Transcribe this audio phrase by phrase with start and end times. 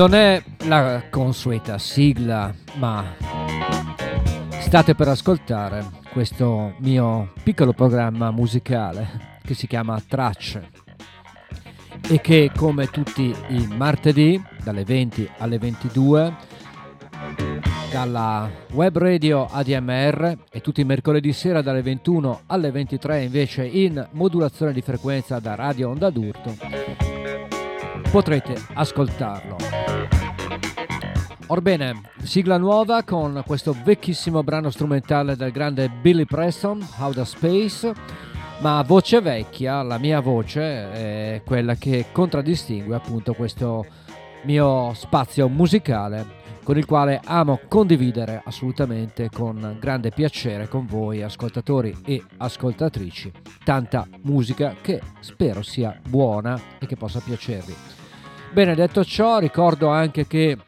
[0.00, 3.04] non è la consueta sigla, ma
[4.60, 10.70] state per ascoltare questo mio piccolo programma musicale che si chiama Tracce
[12.08, 16.34] e che come tutti i martedì dalle 20 alle 22
[17.92, 24.08] dalla web radio ADMR e tutti i mercoledì sera dalle 21 alle 23 invece in
[24.12, 27.09] modulazione di frequenza da Radio Onda d'Urto
[28.10, 29.56] potrete ascoltarlo.
[31.46, 37.92] Orbene, sigla nuova con questo vecchissimo brano strumentale del grande Billy Preston, Outer Space,
[38.60, 43.86] ma voce vecchia, la mia voce è quella che contraddistingue appunto questo
[44.42, 51.96] mio spazio musicale con il quale amo condividere assolutamente con grande piacere con voi ascoltatori
[52.04, 53.32] e ascoltatrici
[53.64, 57.99] tanta musica che spero sia buona e che possa piacervi.
[58.52, 60.58] Bene, detto ciò, ricordo anche che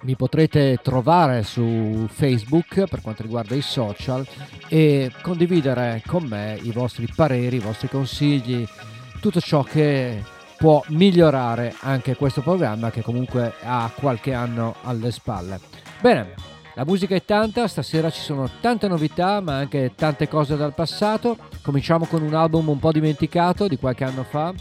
[0.00, 4.26] mi potrete trovare su Facebook per quanto riguarda i social
[4.68, 8.66] e condividere con me i vostri pareri, i vostri consigli,
[9.20, 10.24] tutto ciò che
[10.56, 15.60] può migliorare anche questo programma che comunque ha qualche anno alle spalle.
[16.00, 16.34] Bene,
[16.74, 21.38] la musica è tanta, stasera ci sono tante novità ma anche tante cose dal passato.
[21.62, 24.52] Cominciamo con un album un po' dimenticato di qualche anno fa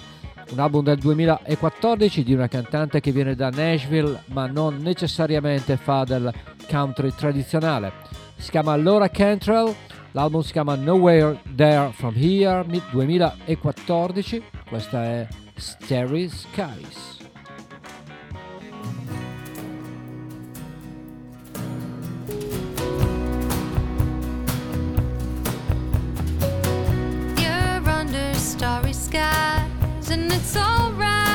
[0.53, 6.03] un album del 2014 di una cantante che viene da Nashville ma non necessariamente fa
[6.03, 6.31] del
[6.69, 7.91] country tradizionale.
[8.37, 9.73] Si chiama Laura Cantrell,
[10.11, 17.11] l'album si chiama Nowhere There From Here 2014, questa è Starry Skies.
[28.37, 31.32] starry sky and it's alright.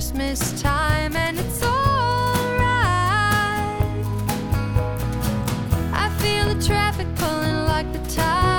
[0.00, 1.76] Christmas time and it's alright.
[5.92, 8.49] I feel the traffic pulling like the tide.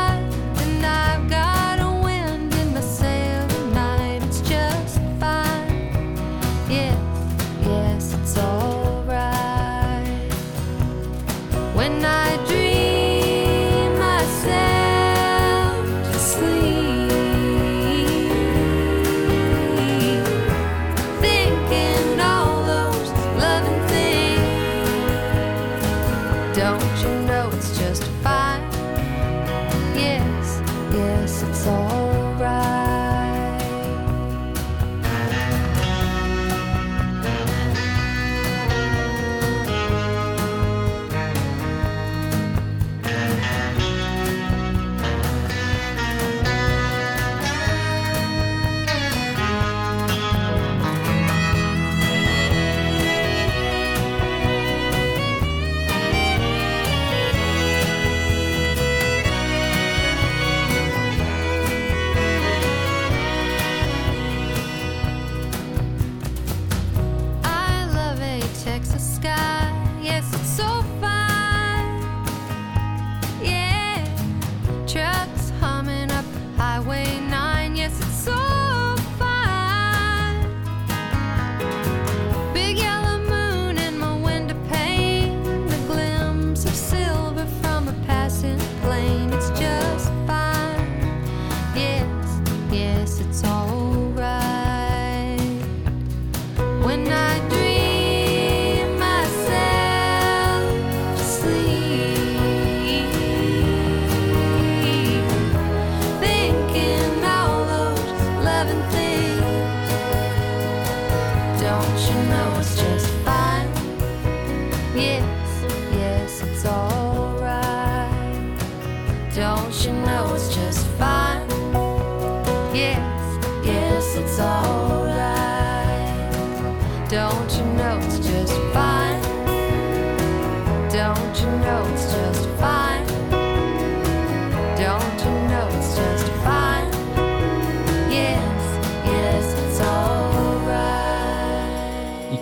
[26.53, 28.61] Don't you know it's just fine?
[29.95, 30.61] Yes,
[30.93, 32.00] yes, it's all.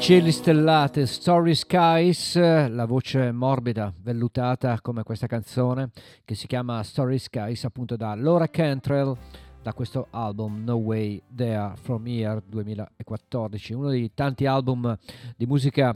[0.09, 5.91] Cieli stellati, Story Skies, la voce morbida, vellutata come questa canzone
[6.25, 9.15] che si chiama Story Skies appunto da Laura Cantrell
[9.61, 14.97] da questo album No Way There From Here 2014, uno dei tanti album
[15.37, 15.95] di musica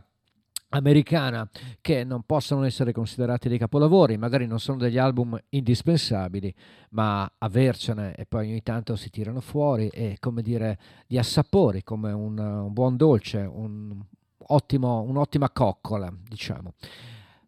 [0.73, 1.47] americana
[1.81, 6.53] che non possono essere considerati dei capolavori, magari non sono degli album indispensabili,
[6.91, 12.11] ma avercene e poi ogni tanto si tirano fuori e come dire di assapori come
[12.11, 13.99] un, un buon dolce, un
[14.47, 16.73] ottimo, un'ottima coccola, diciamo.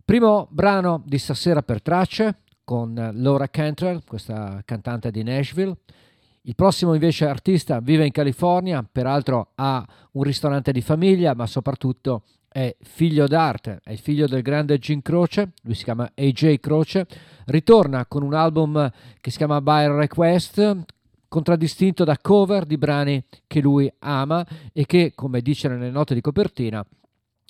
[0.04, 5.76] Primo brano di stasera per tracce con Laura Cantrell, questa cantante di Nashville.
[6.42, 12.24] Il prossimo invece artista vive in California, peraltro ha un ristorante di famiglia, ma soprattutto
[12.56, 17.06] è figlio d'arte, è il figlio del grande Jim Croce, lui si chiama AJ Croce,
[17.48, 20.86] ritorna con un album che si chiama By Request,
[21.28, 26.22] contraddistinto da cover di brani che lui ama e che, come dice nelle note di
[26.22, 26.82] copertina,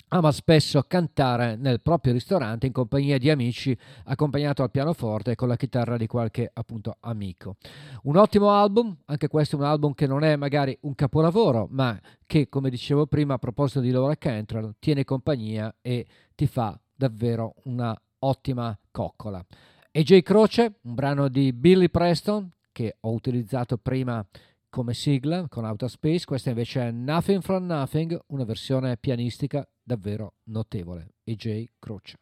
[0.08, 5.48] ama spesso cantare nel proprio ristorante in compagnia di amici, accompagnato al pianoforte e con
[5.48, 7.56] la chitarra di qualche appunto amico.
[8.02, 11.98] Un ottimo album, anche questo è un album che non è magari un capolavoro, ma
[12.24, 17.54] che, come dicevo prima a proposito di Laura Cantrell, tiene compagnia e ti fa davvero
[17.64, 19.44] una ottima coccola.
[19.90, 20.20] E J.
[20.22, 24.24] Croce, un brano di Billy Preston che ho utilizzato prima
[24.68, 30.34] come sigla con Outer Space, questa invece è Nothing from Nothing, una versione pianistica davvero
[30.46, 31.14] notevole.
[31.22, 31.74] E.J.
[31.78, 32.16] Croce.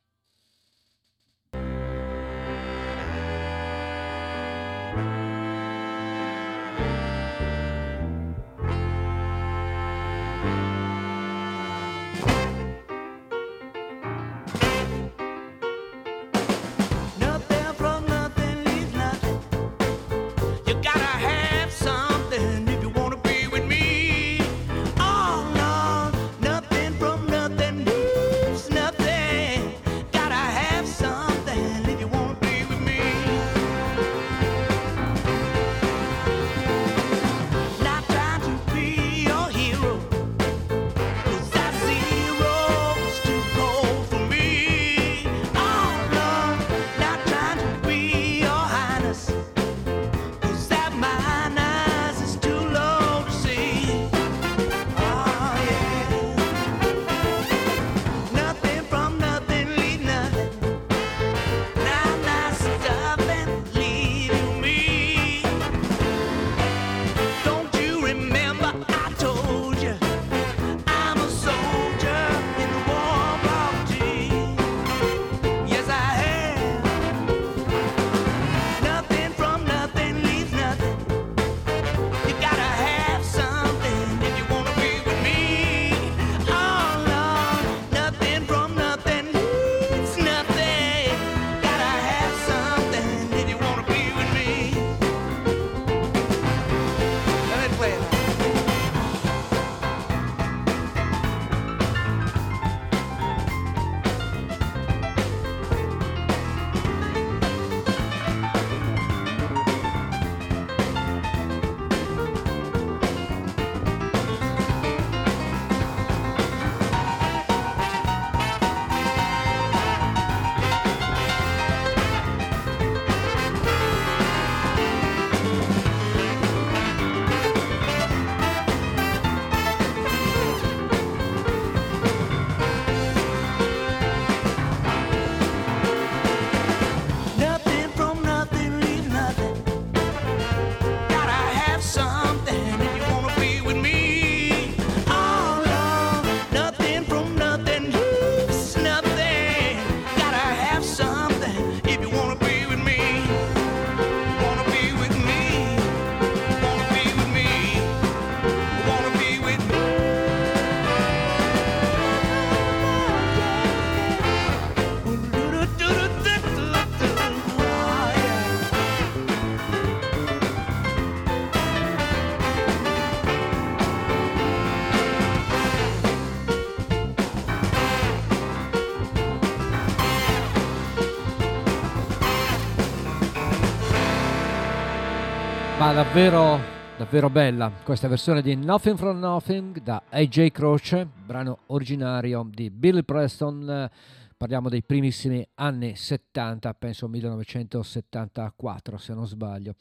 [185.94, 186.58] Davvero,
[186.98, 193.04] davvero bella questa versione di Nothing from Nothing da AJ Croce, brano originario di Billy
[193.04, 193.88] Preston.
[194.36, 199.76] Parliamo dei primissimi anni 70, penso 1974 se non sbaglio.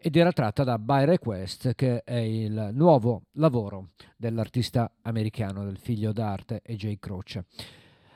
[0.00, 6.12] ed era tratta da By Request, che è il nuovo lavoro dell'artista americano, del figlio
[6.12, 6.98] d'arte E.J.
[7.00, 7.46] Croce.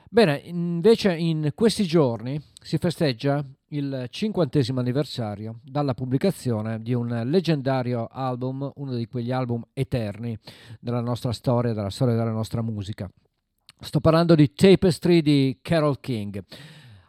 [0.09, 8.07] Bene, invece in questi giorni si festeggia il cinquantesimo anniversario dalla pubblicazione di un leggendario
[8.09, 10.37] album, uno di quegli album eterni
[10.79, 13.09] della nostra storia, della storia della nostra musica.
[13.79, 16.41] Sto parlando di Tapestry di Carol King.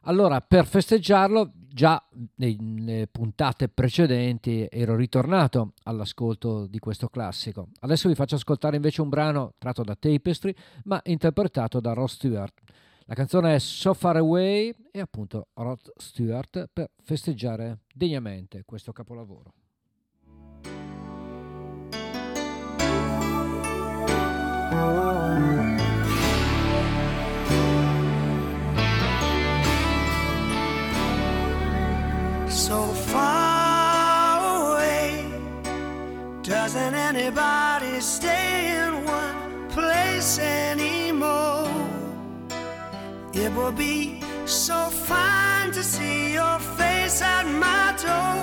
[0.06, 2.02] Allora, per festeggiarlo, già
[2.37, 7.68] nelle puntate precedenti ero ritornato all'ascolto di questo classico.
[7.80, 10.54] Adesso vi faccio ascoltare invece un brano tratto da Tapestry,
[10.85, 12.61] ma interpretato da Ross Stewart.
[13.06, 19.52] La canzone è So Far Away e appunto Rod Stewart per festeggiare degnamente questo capolavoro.
[32.49, 35.26] So far away.
[36.40, 40.63] Doesn't anybody stay in one place?
[43.44, 48.40] It will be so fine to see your face at my door.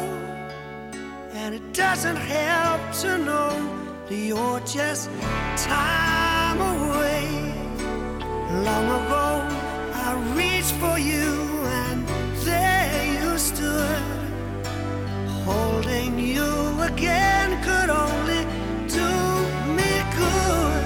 [1.33, 3.51] And it doesn't help to know
[4.07, 5.09] that you're just
[5.57, 7.25] time away.
[8.67, 9.27] Long ago,
[10.05, 11.29] I reached for you,
[11.81, 12.07] and
[12.45, 14.21] there you stood
[15.45, 18.43] Holding you again could only
[18.87, 19.09] do
[19.77, 20.85] me good.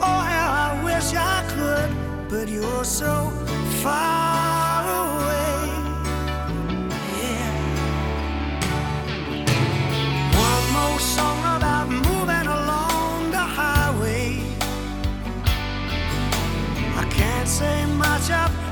[0.00, 1.39] Oh, how I wish I
[2.30, 3.28] but you're so
[3.82, 5.66] far away.
[7.18, 7.52] Yeah.
[10.48, 14.40] One more song about moving along the highway.
[16.96, 18.69] I can't say much of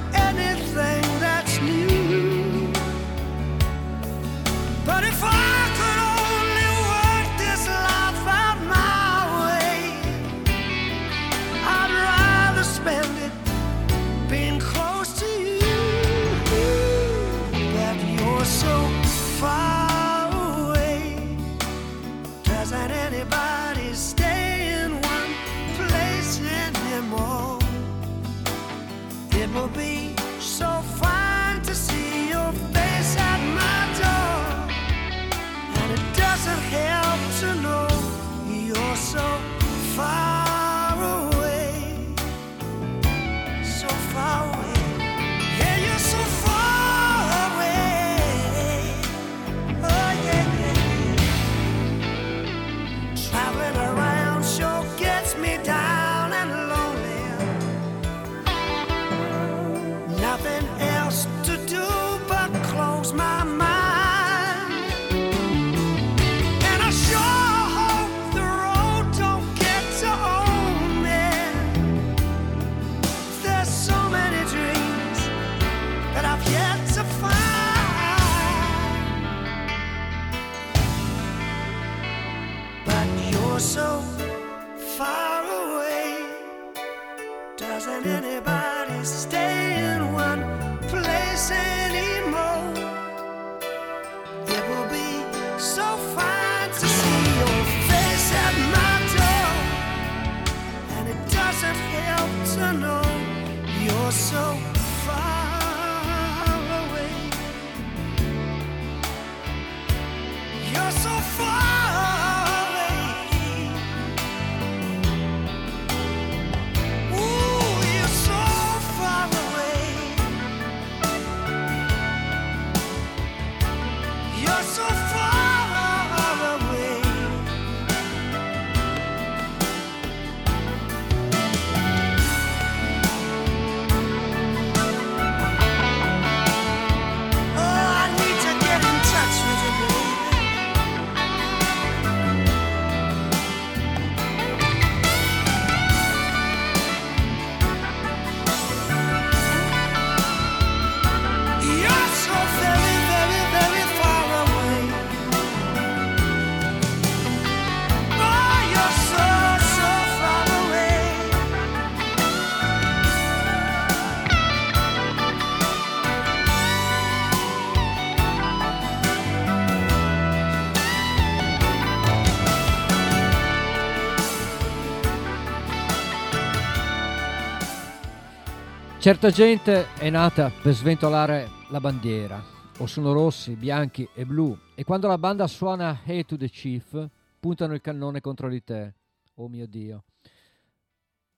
[179.09, 182.45] Certa gente è nata per sventolare la bandiera
[182.77, 187.09] o sono rossi, bianchi e blu e quando la banda suona Hey to the Chief
[187.41, 188.97] puntano il cannone contro di te.
[189.37, 190.05] Oh mio Dio.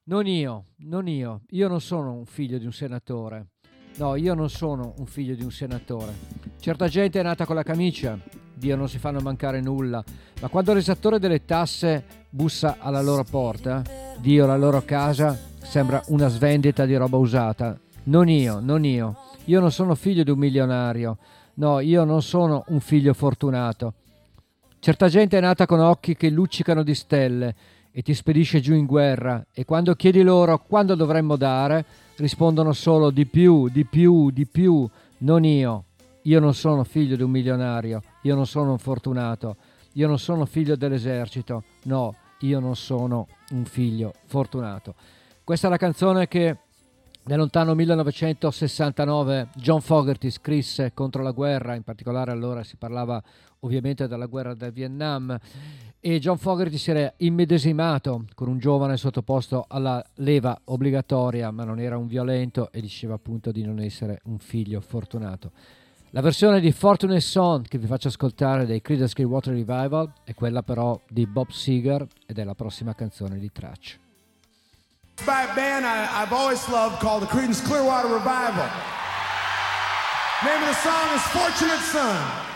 [0.06, 3.50] Non io, non io, io non sono un figlio di un senatore.
[3.98, 6.12] No, io non sono un figlio di un senatore.
[6.58, 8.18] Certa gente è nata con la camicia,
[8.52, 10.02] Dio non si fanno mancare nulla,
[10.40, 13.80] ma quando l'esattore delle tasse bussa alla loro porta,
[14.18, 17.78] Dio la loro casa sembra una svendita di roba usata.
[18.04, 19.16] Non io, non io.
[19.44, 21.18] Io non sono figlio di un milionario.
[21.54, 23.94] No, io non sono un figlio fortunato.
[24.78, 27.54] Certa gente è nata con occhi che luccicano di stelle
[27.92, 31.84] e ti spedisce giù in guerra e quando chiedi loro quando dovremmo dare,
[32.16, 34.88] rispondono solo di più, di più, di più.
[35.18, 35.84] Non io.
[36.24, 39.56] Io non sono figlio di un milionario, io non sono un fortunato,
[39.92, 44.94] io non sono figlio dell'esercito, no, io non sono un figlio fortunato.
[45.50, 46.58] Questa è la canzone che
[47.24, 53.20] nel lontano 1969 John Fogerty scrisse contro la guerra, in particolare allora si parlava
[53.58, 55.36] ovviamente della guerra del Vietnam
[55.98, 61.80] e John Fogerty si era immedesimato con un giovane sottoposto alla leva obbligatoria, ma non
[61.80, 65.50] era un violento e diceva appunto di non essere un figlio fortunato.
[66.10, 70.62] La versione di Fortunate Son che vi faccio ascoltare dei Creedence Clearwater Revival è quella
[70.62, 73.98] però di Bob Seger ed è la prossima canzone di Traccia.
[75.26, 78.68] By a band I, I've always loved called the Creedence Clearwater Revival.
[80.44, 82.49] Name of the song is Fortunate Son.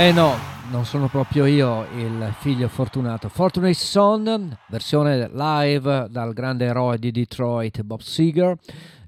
[0.00, 0.34] Eh no,
[0.70, 3.28] non sono proprio io il figlio fortunato.
[3.28, 8.56] Fortunate Son, versione live dal grande eroe di Detroit, Bob Seger.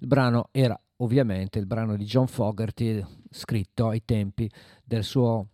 [0.00, 4.50] Il brano era ovviamente il brano di John Fogerty, scritto ai tempi
[4.84, 5.46] del suo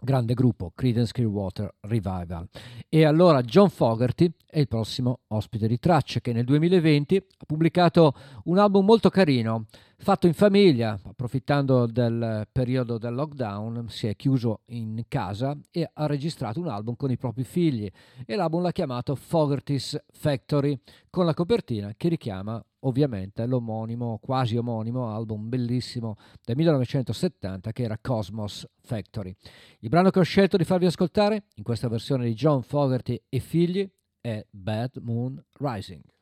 [0.00, 2.48] grande gruppo Creedence Clearwater Revival.
[2.88, 8.12] E allora John Fogerty è il prossimo ospite di tracce che nel 2020 ha pubblicato
[8.44, 9.66] un album molto carino,
[10.04, 16.04] Fatto in famiglia, approfittando del periodo del lockdown, si è chiuso in casa e ha
[16.04, 17.90] registrato un album con i propri figli
[18.26, 25.08] e l'album l'ha chiamato Fogerty's Factory con la copertina che richiama ovviamente l'omonimo, quasi omonimo
[25.08, 29.34] album bellissimo del 1970 che era Cosmos Factory.
[29.78, 33.38] Il brano che ho scelto di farvi ascoltare in questa versione di John Fogerty e
[33.38, 33.90] figli
[34.20, 36.13] è Bad Moon Rising.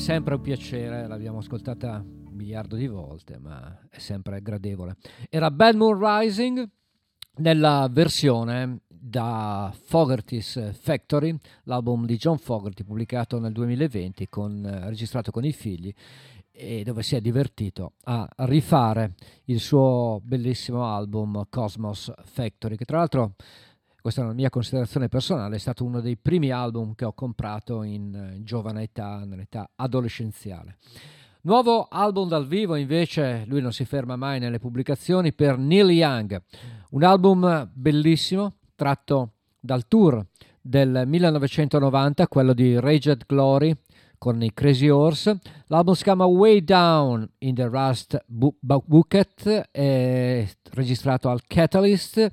[0.00, 4.96] Sempre un piacere, l'abbiamo ascoltata un miliardo di volte, ma è sempre gradevole.
[5.28, 6.66] Era Bad Moon Rising
[7.36, 15.44] nella versione da Fogerty's Factory, l'album di John Fogerty pubblicato nel 2020, con, registrato con
[15.44, 15.92] i figli
[16.50, 22.98] e dove si è divertito a rifare il suo bellissimo album Cosmos Factory, che tra
[22.98, 23.34] l'altro
[24.00, 27.82] questa è una mia considerazione personale, è stato uno dei primi album che ho comprato
[27.82, 30.78] in eh, giovane età, nell'età adolescenziale.
[31.42, 36.42] Nuovo album dal vivo invece, lui non si ferma mai nelle pubblicazioni, per Neil Young,
[36.90, 40.24] un album bellissimo tratto dal tour
[40.60, 43.74] del 1990, quello di Raged Glory
[44.18, 45.38] con i Crazy Horse.
[45.68, 52.30] L'album si chiama Way Down in the Rust Bu- Bu- Bucket, è registrato al Catalyst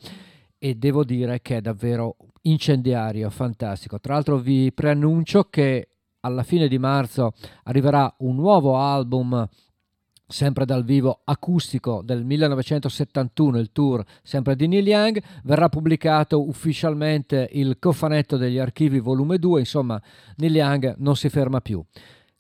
[0.60, 4.00] e devo dire che è davvero incendiario, fantastico.
[4.00, 5.90] Tra l'altro vi preannuncio che
[6.22, 9.48] alla fine di marzo arriverà un nuovo album
[10.30, 17.50] sempre dal vivo acustico del 1971, il tour sempre di Neil Young, verrà pubblicato ufficialmente
[17.54, 20.02] il cofanetto degli archivi volume 2, insomma
[20.36, 21.82] Neil Young non si ferma più.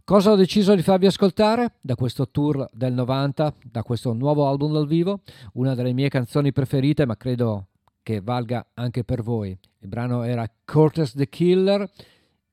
[0.03, 4.73] Cosa ho deciso di farvi ascoltare da questo tour del 90, da questo nuovo album
[4.73, 5.21] dal vivo?
[5.53, 7.67] Una delle mie canzoni preferite, ma credo
[8.07, 9.49] che valga anche per voi.
[9.79, 11.91] Il brano era Cortes the Killer,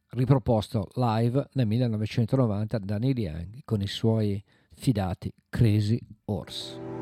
[0.09, 6.94] riproposto live nel 1990 da Neil Young con i suoi fidati Crazy Horse.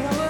[0.00, 0.21] come.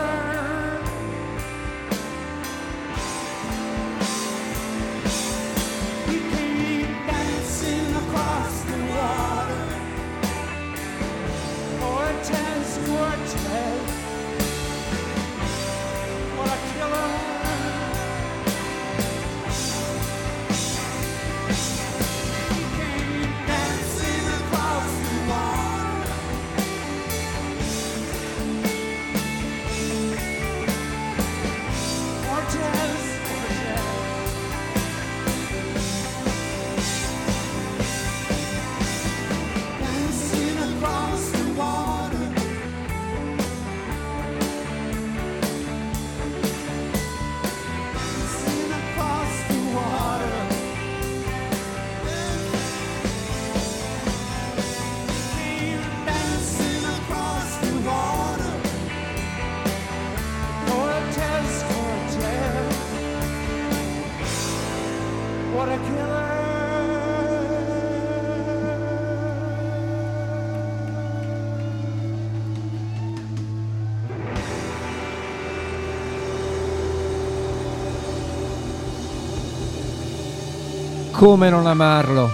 [81.23, 82.31] Come non amarlo?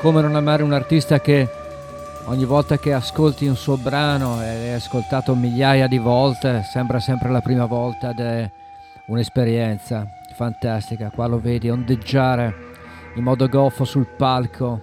[0.00, 1.48] Come non amare un artista che
[2.26, 7.30] ogni volta che ascolti un suo brano e l'hai ascoltato migliaia di volte, sembra sempre
[7.30, 8.50] la prima volta ed è
[9.06, 10.06] un'esperienza
[10.36, 11.10] fantastica.
[11.12, 12.54] Qua lo vedi ondeggiare
[13.16, 14.82] in modo goffo sul palco,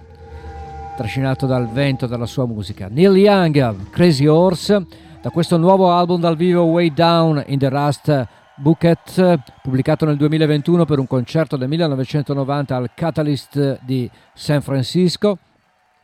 [0.94, 2.88] trascinato dal vento della sua musica.
[2.90, 4.86] Neil Young, Crazy Horse,
[5.22, 8.28] da questo nuovo album dal vivo Way Down in the Rust
[8.60, 15.38] Bucket, pubblicato nel 2021 per un concerto del 1990 al Catalyst di San Francisco.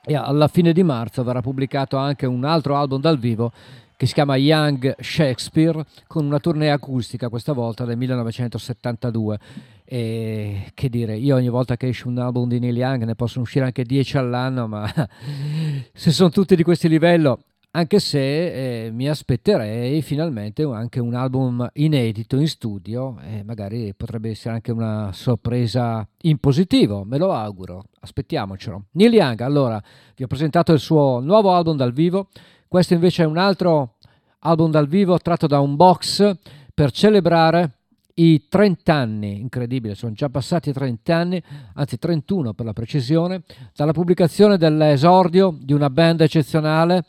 [0.02, 3.52] E alla fine di marzo verrà pubblicato anche un altro album dal vivo
[3.94, 9.38] che si chiama Young Shakespeare con una tournée acustica questa volta del 1972
[9.84, 13.44] e che dire io ogni volta che esce un album di Neil Young ne possono
[13.44, 14.90] uscire anche 10 all'anno ma
[15.92, 17.40] se sono tutti di questo livello
[17.76, 24.30] anche se eh, mi aspetterei finalmente anche un album inedito in studio e magari potrebbe
[24.30, 28.86] essere anche una sorpresa in positivo, me lo auguro, aspettiamocelo.
[28.92, 29.82] Neil Young, allora,
[30.16, 32.28] vi ho presentato il suo nuovo album dal vivo,
[32.66, 33.96] questo invece è un altro
[34.40, 36.34] album dal vivo tratto da un box
[36.72, 37.72] per celebrare
[38.14, 41.42] i 30 anni, incredibile, sono già passati 30 anni,
[41.74, 43.42] anzi 31 per la precisione,
[43.74, 47.04] dalla pubblicazione dell'esordio di una band eccezionale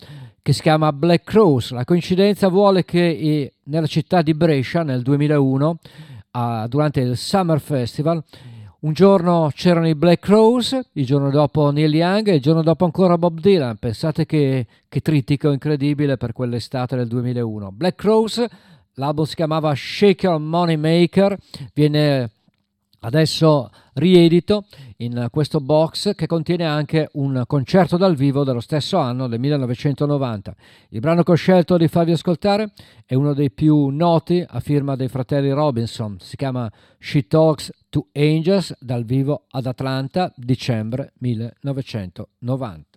[0.47, 1.71] che si chiama Black Crows.
[1.71, 5.77] La coincidenza vuole che eh, nella città di Brescia nel 2001,
[6.31, 8.23] ah, durante il Summer Festival,
[8.79, 12.85] un giorno c'erano i Black Crows, il giorno dopo Neil Young e il giorno dopo
[12.85, 13.75] ancora Bob Dylan.
[13.75, 17.69] Pensate che, che trittico incredibile per quell'estate del 2001.
[17.73, 18.45] Black Crows,
[18.93, 21.37] l'album si chiamava Shaker Money Maker,
[21.73, 22.31] viene
[23.01, 24.65] adesso riedito
[24.97, 30.55] in questo box che contiene anche un concerto dal vivo dello stesso anno del 1990.
[30.89, 32.71] Il brano che ho scelto di farvi ascoltare
[33.05, 38.07] è uno dei più noti a firma dei fratelli Robinson, si chiama She Talks to
[38.13, 42.96] Angels dal vivo ad Atlanta, dicembre 1990.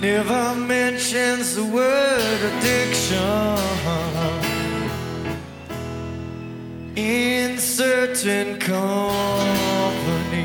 [0.00, 3.18] Never mentions the word addiction
[6.94, 10.44] in certain company.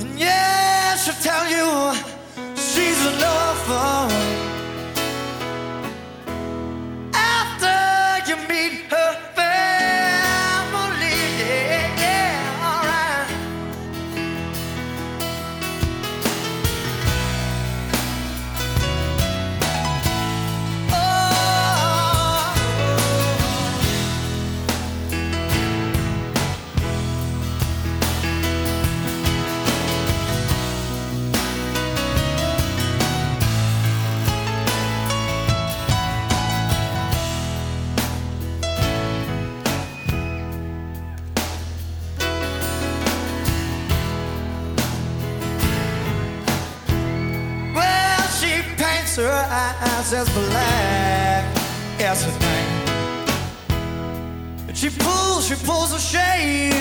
[0.00, 1.94] And yeah, she'll tell you
[2.56, 4.15] she's a lover
[50.16, 51.44] as black
[52.00, 52.76] as her night.
[54.74, 56.75] She pulls, she pulls the shade.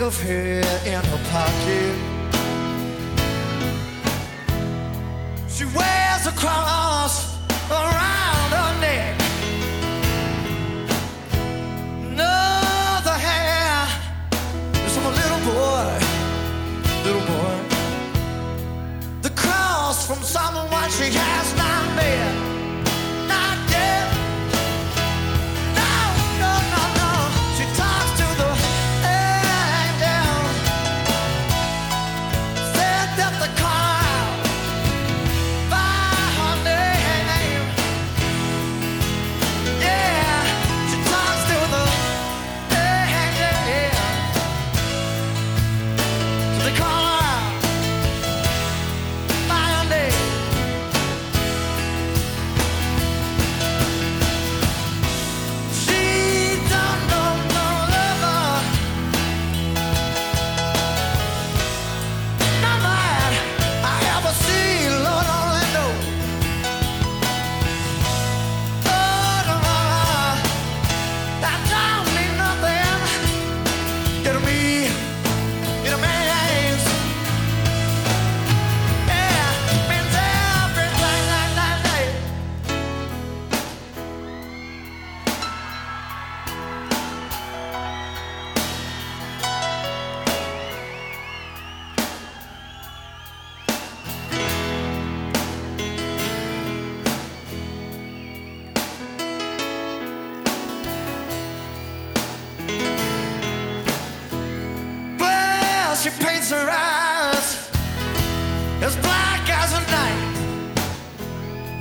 [0.00, 1.87] of hair in her pocket.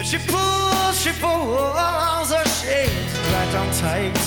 [0.08, 4.18] She pulls, she pulls her shades right on tight.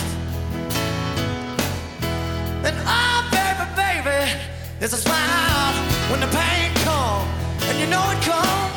[2.67, 4.31] And oh, baby, baby,
[4.79, 5.73] there's a smile
[6.11, 8.77] when the pain comes, and you know it comes.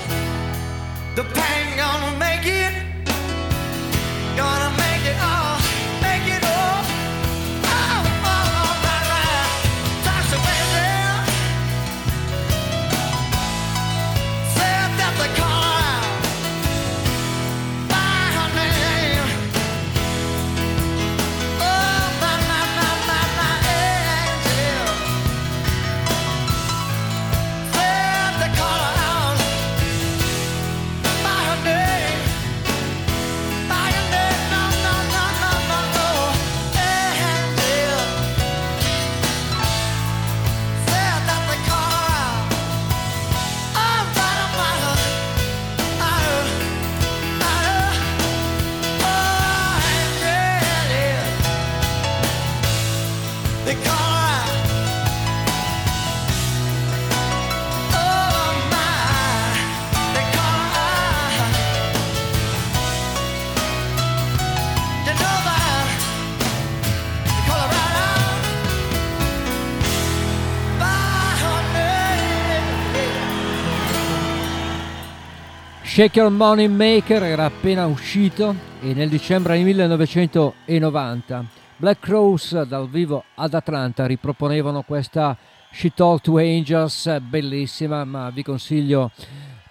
[1.17, 2.17] The pain gonna
[75.93, 81.45] Shake Your Money Maker era appena uscito e nel dicembre 1990
[81.77, 85.37] Black Crowes dal vivo ad Atlanta riproponevano questa
[85.71, 89.11] She Talk to Angels bellissima ma vi consiglio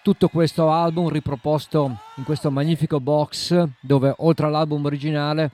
[0.04, 5.50] tutto questo album riproposto in questo magnifico box dove oltre all'album originale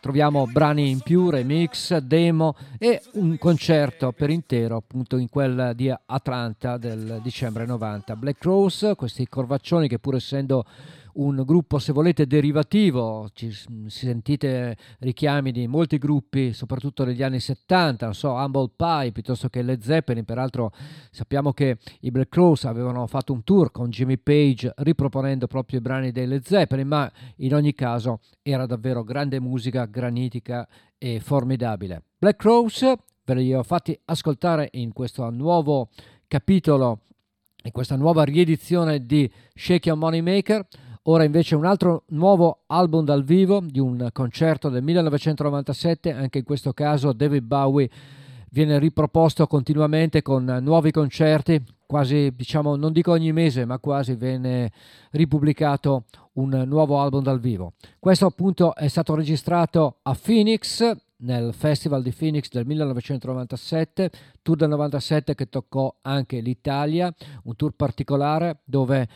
[0.00, 5.92] troviamo brani in più, remix, demo e un concerto per intero appunto in quel di
[6.06, 8.16] Atlanta del dicembre 90.
[8.16, 10.64] Black Rose, questi corvaccioni che pur essendo
[11.14, 13.28] un gruppo, se volete, derivativo.
[13.32, 13.52] Ci
[13.86, 19.62] sentite richiami di molti gruppi, soprattutto negli anni 70, non so, Humble Pie piuttosto che
[19.62, 20.24] Led Zeppelin.
[20.24, 20.72] Peraltro
[21.10, 25.82] sappiamo che i Black Crowes avevano fatto un tour con Jimmy Page riproponendo proprio i
[25.82, 32.02] brani dei Led Zeppelin, ma in ogni caso era davvero grande musica, granitica e formidabile.
[32.18, 32.92] Black Crowes
[33.24, 35.88] ve li ho fatti ascoltare in questo nuovo
[36.26, 37.00] capitolo
[37.62, 40.66] in questa nuova riedizione di Shake Your Money Maker.
[41.04, 46.44] Ora invece un altro nuovo album dal vivo di un concerto del 1997, anche in
[46.44, 47.90] questo caso David Bowie
[48.50, 54.72] viene riproposto continuamente con nuovi concerti, quasi diciamo non dico ogni mese, ma quasi viene
[55.12, 57.72] ripubblicato un nuovo album dal vivo.
[57.98, 64.10] Questo appunto è stato registrato a Phoenix nel Festival di Phoenix del 1997,
[64.42, 67.10] tour del 97 che toccò anche l'Italia,
[67.44, 69.08] un tour particolare dove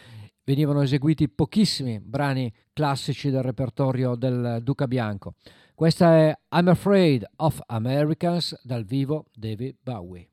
[0.45, 5.35] venivano eseguiti pochissimi brani classici del repertorio del Duca Bianco.
[5.75, 10.29] Questa è I'm Afraid of Americans dal vivo David Bowie.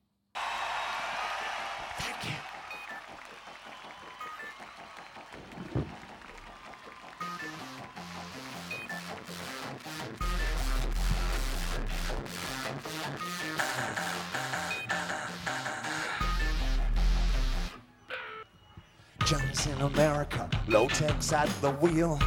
[19.32, 22.19] In America, low tech's at the wheel.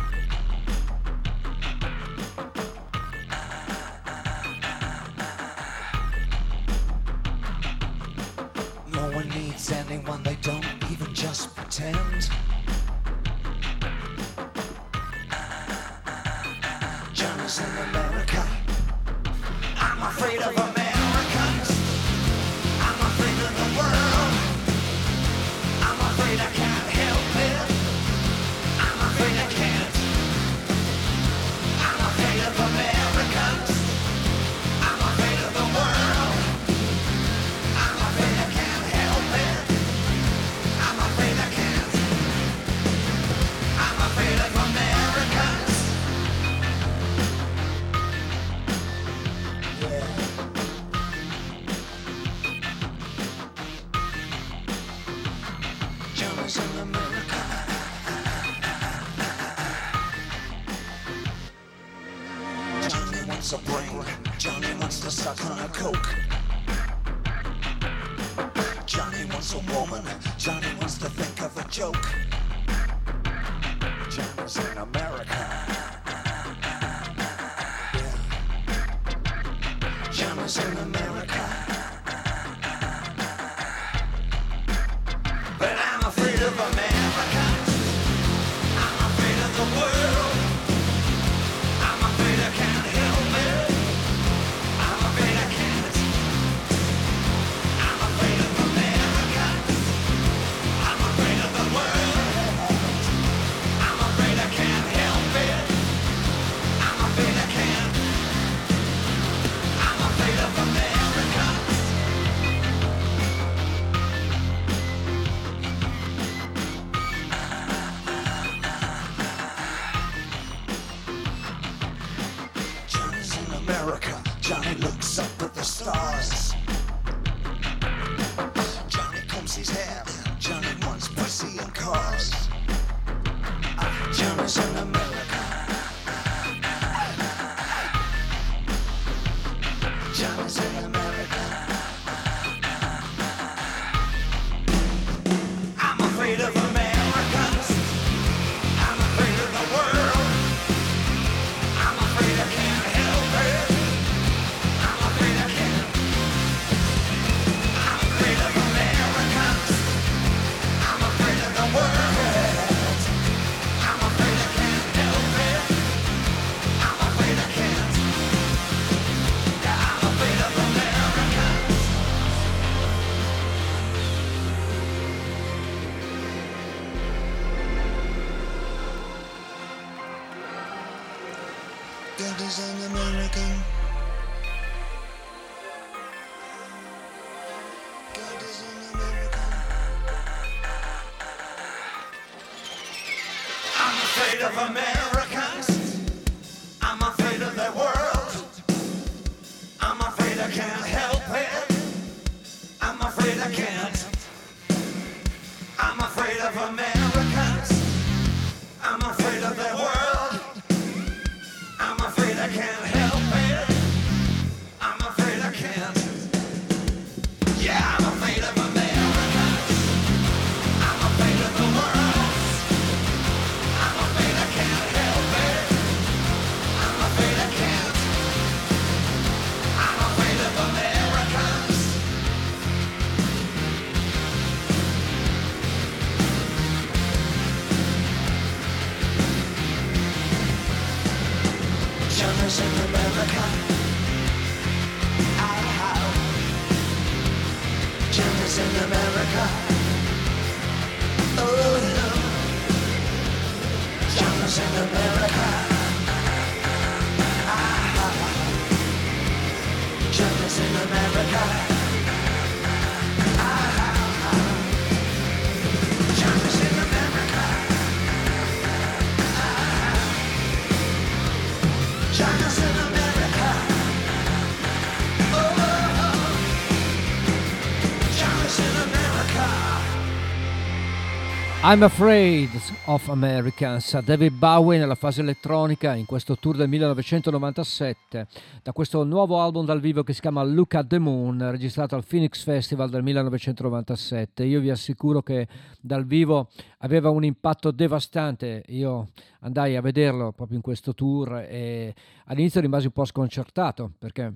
[281.74, 282.50] I'm Afraid
[282.84, 288.28] of Americans, David Bowie nella fase elettronica in questo tour del 1997,
[288.62, 292.04] da questo nuovo album dal vivo che si chiama Look at the Moon, registrato al
[292.06, 294.44] Phoenix Festival del 1997.
[294.44, 295.48] Io vi assicuro che
[295.80, 298.62] dal vivo aveva un impatto devastante.
[298.68, 299.08] Io
[299.40, 301.92] andai a vederlo proprio in questo tour e
[302.26, 304.32] all'inizio rimasi un po' sconcertato perché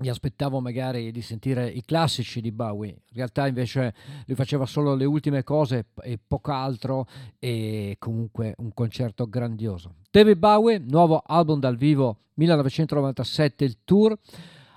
[0.00, 3.94] mi aspettavo magari di sentire i classici di Bowie, in realtà invece
[4.26, 7.06] lui faceva solo le ultime cose e poco altro
[7.38, 9.96] e comunque un concerto grandioso.
[10.10, 14.18] David Bowie, nuovo album dal vivo 1997, il tour,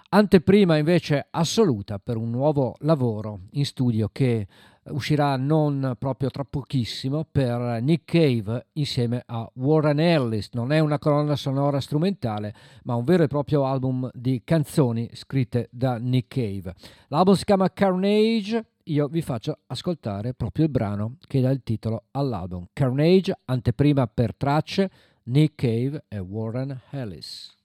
[0.09, 4.47] anteprima invece assoluta per un nuovo lavoro in studio che
[4.89, 10.49] uscirà non proprio tra pochissimo per Nick Cave insieme a Warren Ellis.
[10.53, 12.53] Non è una colonna sonora strumentale,
[12.83, 16.73] ma un vero e proprio album di canzoni scritte da Nick Cave.
[17.07, 18.65] L'album si chiama Carnage.
[18.87, 22.67] Io vi faccio ascoltare proprio il brano che dà il titolo all'album.
[22.73, 24.91] Carnage, anteprima per tracce,
[25.23, 27.55] Nick Cave e Warren Ellis.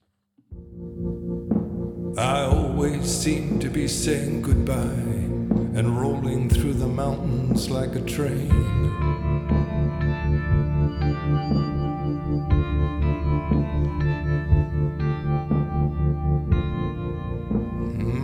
[2.15, 5.38] I always seem to be saying goodbye
[5.79, 8.49] and rolling through the mountains like a train.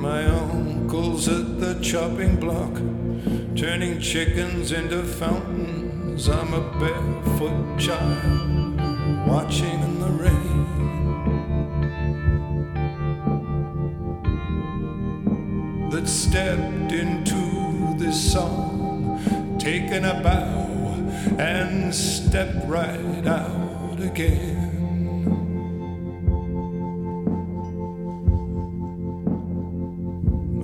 [0.01, 2.74] My uncle's at the chopping block,
[3.56, 6.28] turning chickens into fountains.
[6.28, 10.56] I'm a barefoot child watching in the rain.
[15.91, 17.45] that stepped into
[17.98, 20.66] this song, taken a bow
[21.39, 24.62] and step right out again.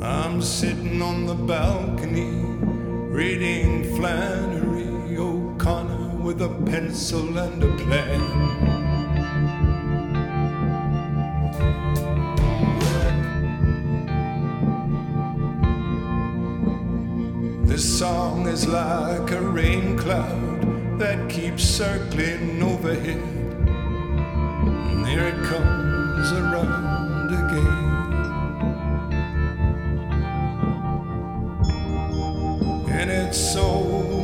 [0.02, 2.32] I'm sitting on the balcony
[3.14, 8.81] reading Flannery O'Connor with a pencil and a plan.
[17.72, 23.16] This song is like a rain cloud that keeps circling overhead.
[24.92, 27.92] And here it comes around again.
[32.92, 34.21] And it's only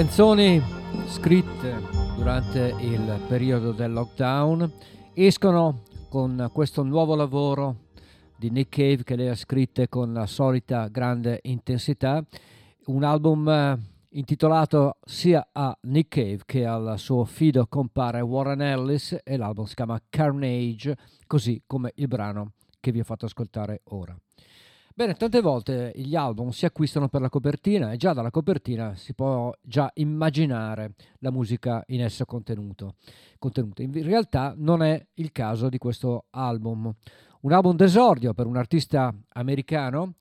[0.00, 0.58] Canzoni
[1.08, 1.78] scritte
[2.16, 4.72] durante il periodo del lockdown
[5.12, 7.88] escono con questo nuovo lavoro
[8.38, 12.24] di Nick Cave che lei ha scritte con la solita grande intensità,
[12.86, 13.78] un album eh,
[14.12, 19.74] intitolato sia a Nick Cave che al suo fido compare Warren Ellis e l'album si
[19.74, 20.96] chiama Carnage,
[21.26, 24.18] così come il brano che vi ho fatto ascoltare ora.
[24.92, 29.14] Bene, tante volte gli album si acquistano per la copertina e già dalla copertina si
[29.14, 32.96] può già immaginare la musica in contenuto,
[33.38, 33.82] contenuta.
[33.82, 36.92] In realtà non è il caso di questo album.
[37.42, 40.14] Un album d'esordio per un artista americano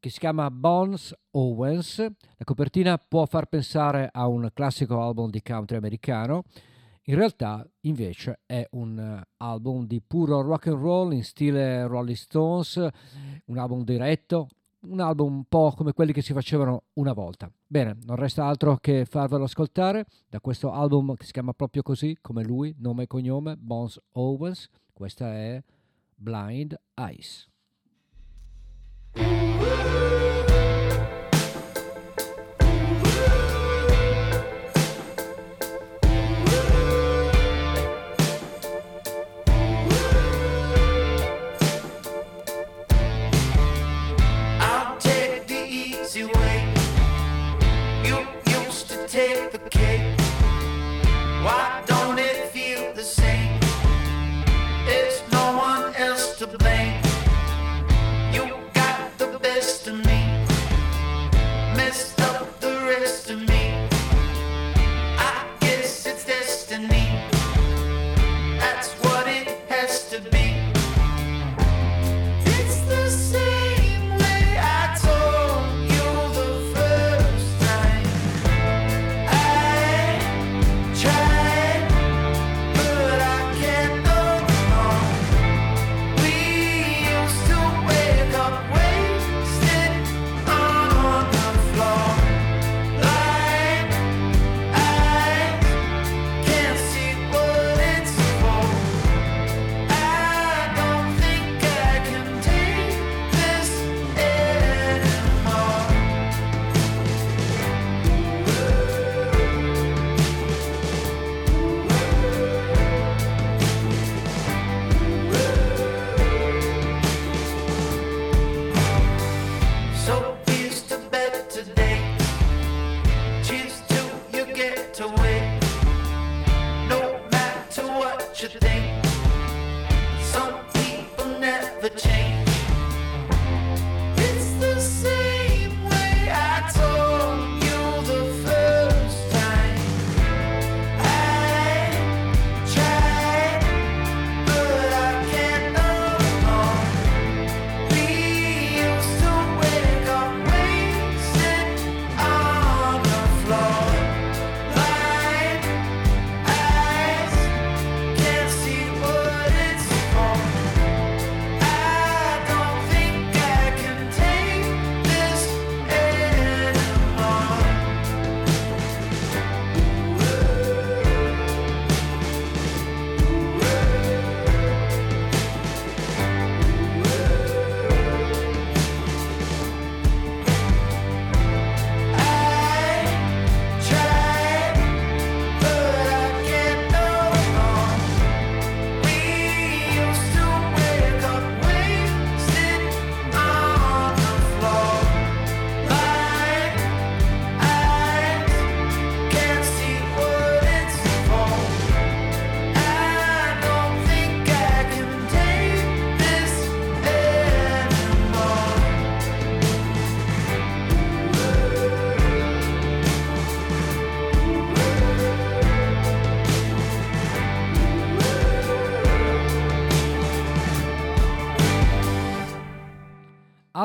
[0.00, 1.98] che si chiama Bones Owens.
[1.98, 6.42] La copertina può far pensare a un classico album di country americano.
[7.08, 12.16] In realtà, invece, è un eh, album di puro rock and roll in stile Rolling
[12.16, 12.76] Stones,
[13.44, 14.48] un album diretto,
[14.80, 17.48] un album un po' come quelli che si facevano una volta.
[17.64, 22.18] Bene, non resta altro che farvelo ascoltare da questo album che si chiama proprio così,
[22.20, 24.68] come lui, nome e cognome, Bones Owens.
[24.92, 25.62] Questa è
[26.16, 27.48] Blind Eyes.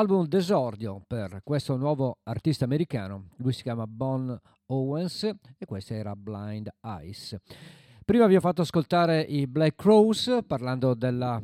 [0.02, 4.36] Album d'esordio per questo nuovo artista americano, lui si chiama Bon
[4.66, 7.36] Owens e questa era Blind Eyes.
[8.04, 11.40] Prima vi ho fatto ascoltare i Black Crows parlando della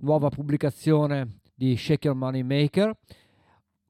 [0.00, 2.96] nuova pubblicazione di Shake Your Money Maker,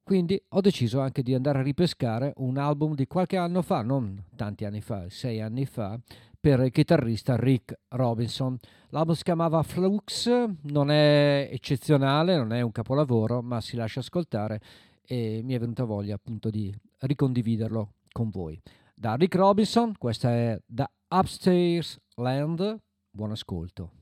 [0.02, 4.24] quindi ho deciso anche di andare a ripescare un album di qualche anno fa, non
[4.36, 6.00] tanti anni fa, sei anni fa,
[6.40, 8.56] per il chitarrista Rick Robinson.
[8.90, 10.28] L'album si chiamava Flux,
[10.62, 14.60] non è eccezionale, non è un capolavoro, ma si lascia ascoltare
[15.04, 18.60] e mi è venuta voglia appunto di ricondividerlo con voi.
[18.94, 22.78] Da Rick Robinson, questa è da Upstairs Land.
[23.10, 23.92] Buon ascolto.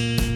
[0.00, 0.27] I'm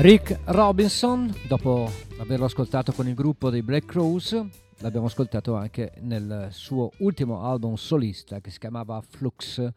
[0.00, 4.40] Rick Robinson, dopo averlo ascoltato con il gruppo dei Black Crows,
[4.78, 9.68] l'abbiamo ascoltato anche nel suo ultimo album solista che si chiamava Flux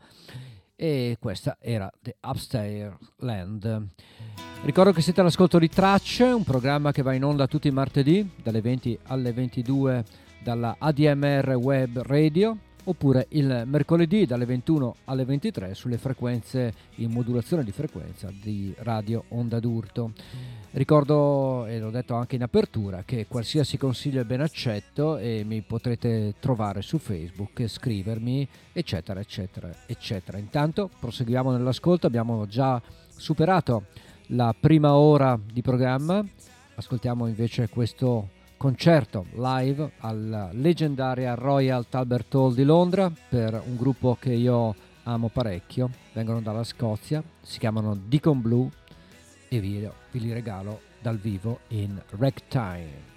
[0.75, 3.87] e questa era The Upstairs Land.
[4.61, 8.29] Ricordo che siete all'ascolto di Tracce, un programma che va in onda tutti i martedì
[8.43, 10.05] dalle 20 alle 22
[10.43, 17.63] dalla ADMR Web Radio oppure il mercoledì dalle 21 alle 23 sulle frequenze in modulazione
[17.63, 20.13] di frequenza di Radio Onda d'Urto.
[20.71, 25.61] Ricordo, e l'ho detto anche in apertura, che qualsiasi consiglio è ben accetto e mi
[25.61, 30.37] potrete trovare su Facebook, scrivermi, eccetera, eccetera, eccetera.
[30.37, 32.81] Intanto proseguiamo nell'ascolto, abbiamo già
[33.15, 33.85] superato
[34.27, 36.25] la prima ora di programma,
[36.75, 44.15] ascoltiamo invece questo concerto live alla leggendaria Royal Talbert Hall di Londra per un gruppo
[44.19, 48.69] che io amo parecchio, vengono dalla Scozia, si chiamano Deacon Blue
[49.49, 53.10] e vi, vi li regalo dal vivo in Ragtime.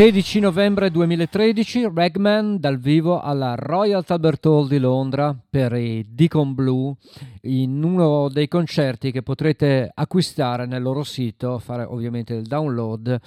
[0.00, 6.54] 16 novembre 2013, Ragman dal vivo alla Royal Albert Hall di Londra per i Deacon
[6.54, 6.94] Blue
[7.42, 13.20] in uno dei concerti che potrete acquistare nel loro sito, fare ovviamente il download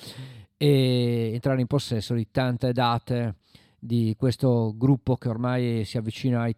[0.57, 3.36] e entrare in possesso di tante date
[3.78, 6.55] di questo gruppo che ormai si avvicina ai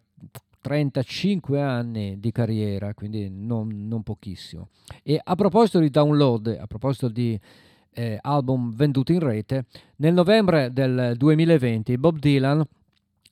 [0.62, 4.70] 35 anni di carriera, quindi non, non pochissimo.
[5.02, 7.38] E a proposito di download, a proposito di
[7.96, 9.64] eh, album venduti in rete,
[9.96, 12.64] nel novembre del 2020 Bob Dylan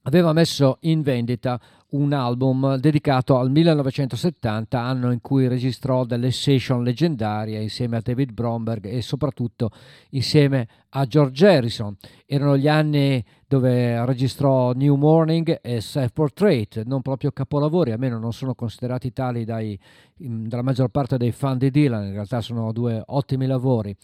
[0.04, 1.60] aveva messo in vendita
[1.90, 8.32] un album dedicato al 1970, anno in cui registrò delle session leggendarie insieme a David
[8.32, 9.70] Bromberg e soprattutto
[10.10, 11.94] insieme a George Harrison.
[12.26, 18.32] Erano gli anni dove registrò New Morning e Self Portrait, non proprio capolavori, almeno non
[18.32, 19.78] sono considerati tali dai,
[20.16, 23.96] dalla maggior parte dei fan di Dylan, in realtà sono due ottimi lavori.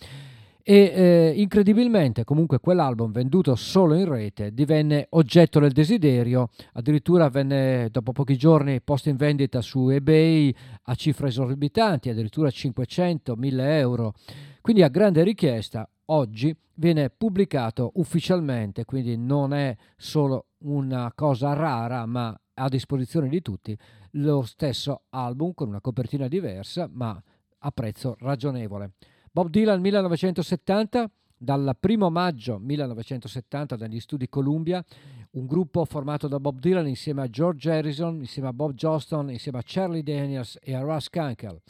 [0.70, 7.88] E eh, incredibilmente comunque quell'album venduto solo in rete divenne oggetto del desiderio, addirittura venne
[7.90, 14.14] dopo pochi giorni posto in vendita su eBay a cifre esorbitanti, addirittura 500, 1000 euro.
[14.60, 22.06] Quindi a grande richiesta oggi viene pubblicato ufficialmente, quindi non è solo una cosa rara
[22.06, 23.76] ma a disposizione di tutti,
[24.12, 27.20] lo stesso album con una copertina diversa ma
[27.58, 28.92] a prezzo ragionevole.
[29.32, 34.84] Bob Dylan 1970, dal 1 maggio 1970 dagli studi Columbia,
[35.32, 39.58] un gruppo formato da Bob Dylan insieme a George Harrison, insieme a Bob Johnston, insieme
[39.58, 41.60] a Charlie Daniels e a Russ Kunkel.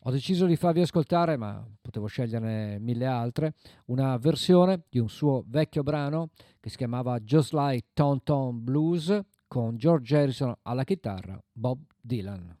[0.00, 3.54] Ho deciso di farvi ascoltare, ma potevo sceglierne mille altre,
[3.86, 6.28] una versione di un suo vecchio brano
[6.60, 9.18] che si chiamava Just Like Ton Ton Blues
[9.48, 12.56] con George Harrison alla chitarra, Bob Dylan.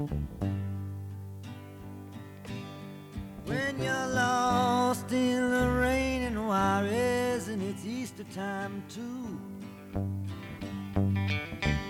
[0.00, 0.16] When
[3.78, 9.38] you're lost in the rain and Juarez and it's Easter time too.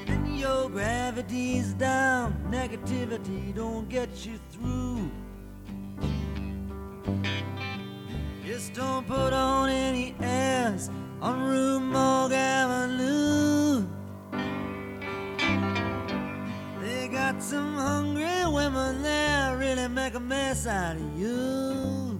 [0.08, 5.08] And your gravity's down, negativity don't get you through.
[8.44, 10.90] Just don't put on any airs
[11.22, 13.86] on Rue Morgue Avenue.
[17.20, 22.18] Got some hungry women there really make a mess out of you.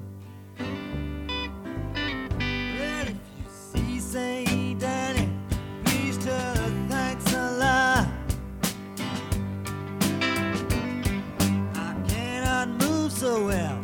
[2.79, 5.31] Well, if you see, say, Danny,
[5.85, 8.09] please tell her thanks a lot.
[11.75, 13.80] I cannot move so well,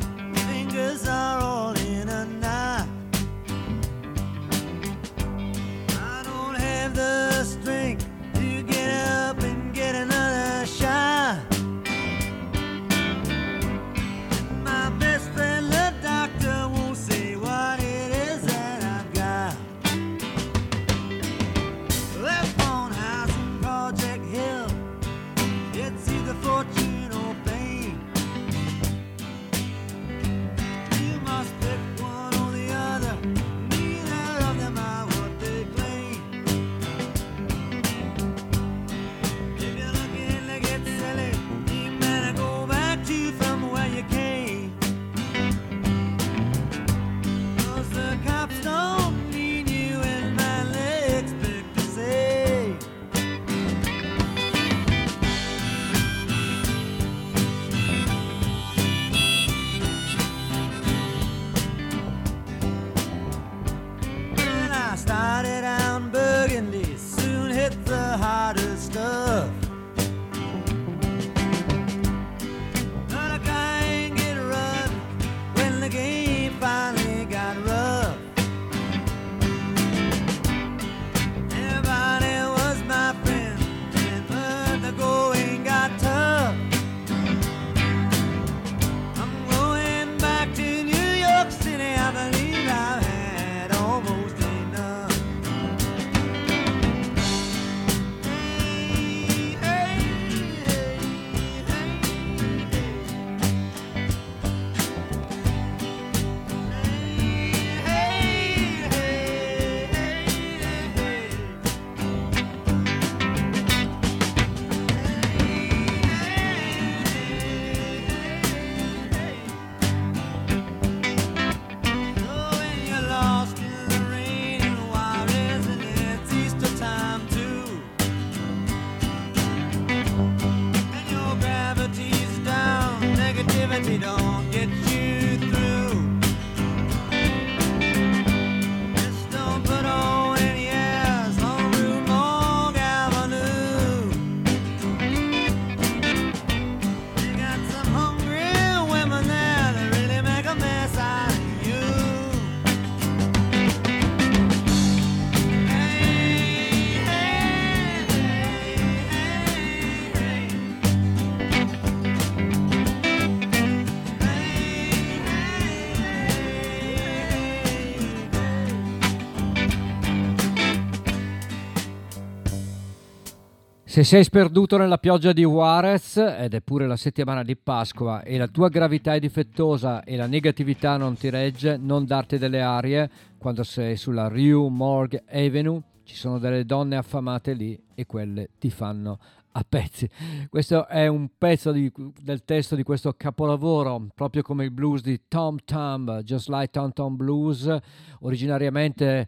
[173.97, 178.37] Se sei sperduto nella pioggia di Juarez, ed è pure la settimana di Pasqua, e
[178.37, 183.11] la tua gravità è difettosa e la negatività non ti regge, non darti delle arie
[183.39, 185.81] quando sei sulla Rue Morgue Avenue.
[186.05, 189.19] Ci sono delle donne affamate lì e quelle ti fanno
[189.53, 190.07] a pezzi.
[190.51, 191.91] Questo è un pezzo di-
[192.21, 196.93] del testo di questo capolavoro, proprio come il blues di Tom Thumb, Just Like Tom
[196.93, 197.75] Tom Blues,
[198.21, 199.27] originariamente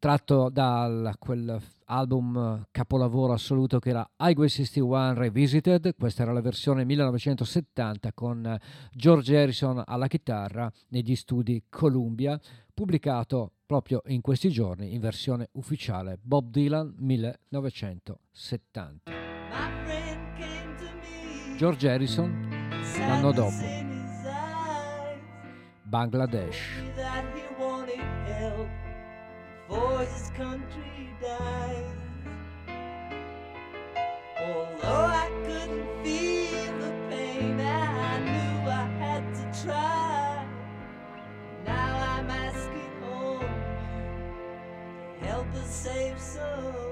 [0.00, 6.84] tratto da quel album capolavoro assoluto che era Highway 61 Revisited, questa era la versione
[6.84, 8.58] 1970 con
[8.92, 12.38] George Harrison alla chitarra negli studi Columbia,
[12.72, 19.10] pubblicato proprio in questi giorni in versione ufficiale Bob Dylan 1970.
[19.10, 19.14] My
[19.84, 21.56] friend came to me.
[21.56, 22.48] George Harrison
[22.98, 23.86] l'anno dopo.
[25.82, 26.86] Bangladesh.
[34.40, 40.46] Although I couldn't feel the pain, I knew I had to try.
[41.66, 43.54] Now I'm asking home,
[45.20, 46.87] help us save some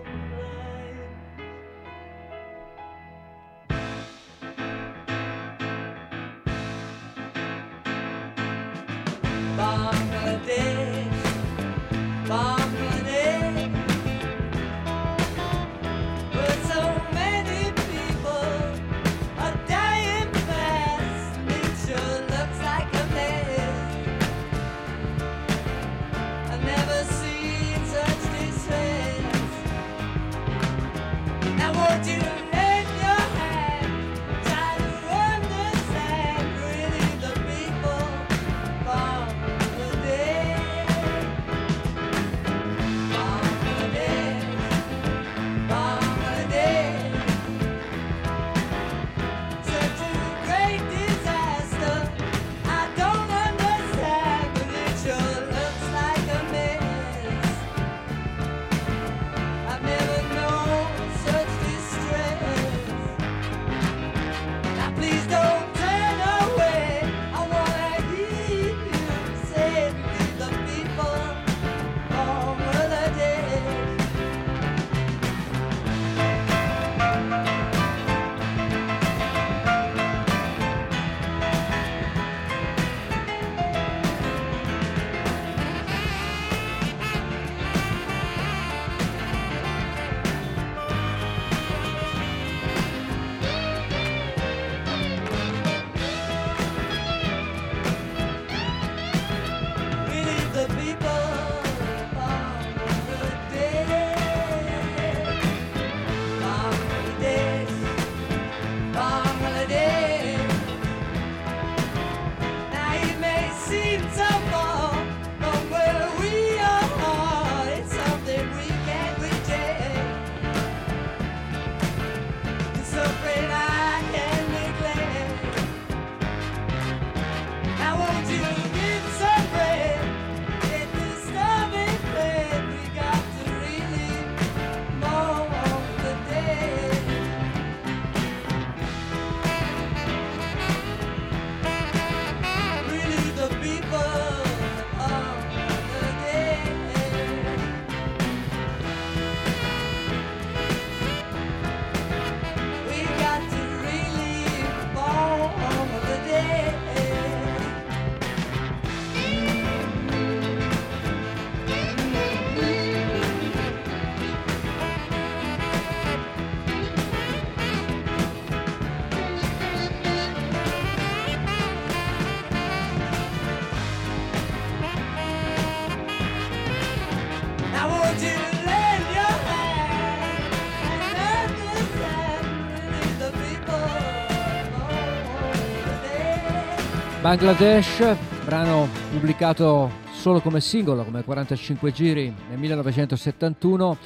[187.26, 193.96] Bangladesh, brano pubblicato solo come singolo, come 45 giri nel 1971,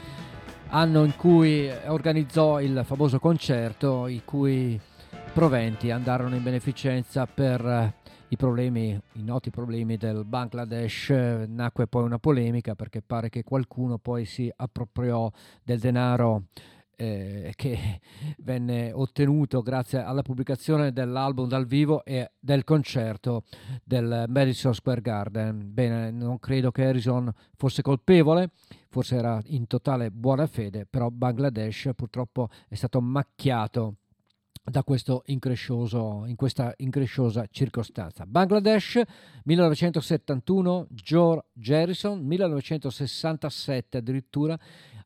[0.69, 4.81] anno in cui organizzò il famoso concerto i cui
[5.35, 7.95] proventi andarono in beneficenza per eh,
[8.29, 11.11] i problemi, i noti problemi del Bangladesh.
[11.47, 15.31] Nacque poi una polemica perché pare che qualcuno poi si appropriò
[15.63, 16.45] del denaro
[17.01, 18.01] eh, che
[18.39, 23.45] venne ottenuto grazie alla pubblicazione dell'album dal vivo e del concerto
[23.83, 25.73] del Madison Square Garden.
[25.73, 28.51] Bene, non credo che Harrison fosse colpevole,
[28.91, 33.95] forse era in totale buona fede, però Bangladesh purtroppo è stato macchiato
[34.63, 34.83] da
[36.27, 38.27] in questa incresciosa circostanza.
[38.27, 39.01] Bangladesh
[39.45, 44.59] 1971, George Harrison 1967 addirittura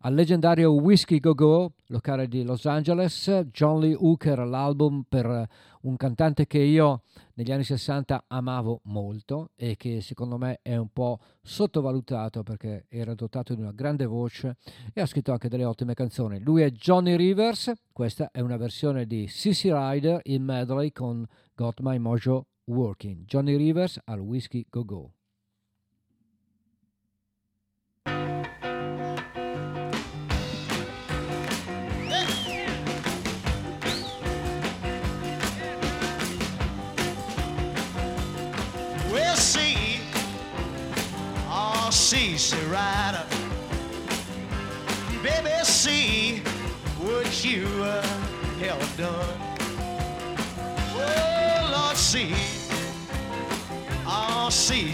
[0.05, 5.49] al leggendario Whiskey Go Go, locale di Los Angeles, John Lee Hooker, l'album per
[5.81, 7.05] un cantante che io
[7.35, 13.15] negli anni 60 amavo molto e che secondo me è un po' sottovalutato perché era
[13.15, 14.59] dotato di una grande voce
[14.93, 16.39] e ha scritto anche delle ottime canzoni.
[16.41, 21.81] Lui è Johnny Rivers, questa è una versione di Sissy Rider in medley con Got
[21.81, 23.25] My Mojo Working.
[23.25, 25.13] Johnny Rivers al Whiskey Go Go.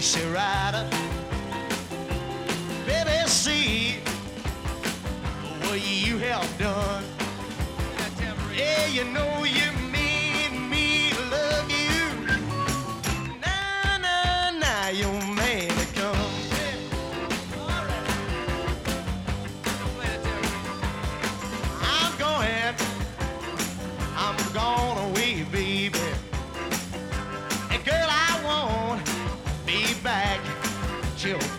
[0.01, 0.89] See, rider.
[2.87, 3.99] Baby, see
[5.61, 7.03] what you have done.
[8.51, 9.40] Yeah, you know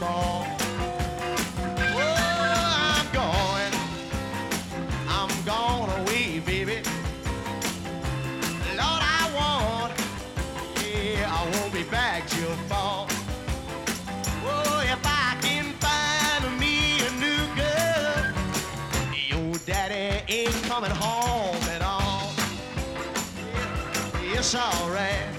[0.02, 0.44] fall.
[2.00, 2.16] Oh,
[2.98, 3.72] I'm going,
[5.18, 6.78] I'm going away, baby.
[8.80, 9.92] Lord, I won't,
[10.82, 13.06] yeah, I won't be back till fall.
[14.44, 16.76] Oh, if I can find me
[17.08, 18.24] a new girl,
[19.30, 22.32] your daddy ain't coming home at all.
[24.34, 25.31] It's alright.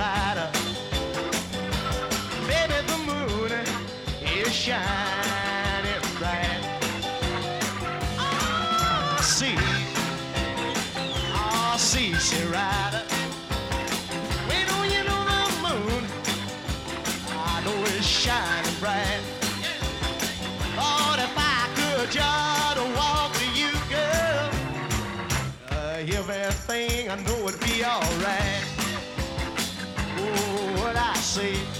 [0.00, 0.48] Rider.
[2.48, 3.52] Baby, the moon
[4.38, 6.62] is shining bright.
[8.18, 9.56] I see,
[11.34, 13.02] I see, see, rider.
[14.48, 16.02] Wait on you know the moon,
[17.52, 19.22] I know it's shining bright.
[20.80, 24.50] Lord, if I could just walk with you, girl,
[25.72, 28.69] uh, everything I know would be alright.
[31.32, 31.79] Oh,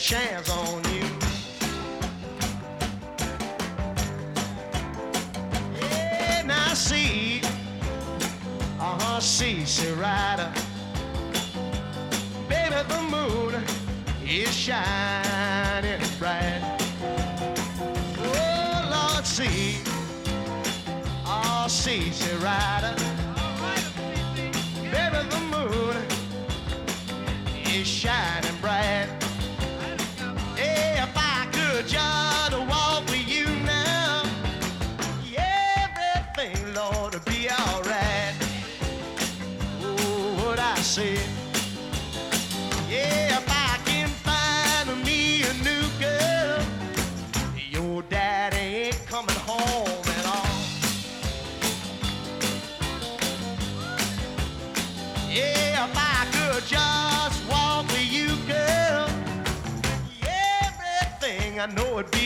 [0.00, 0.89] chance on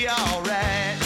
[0.05, 1.03] be alright.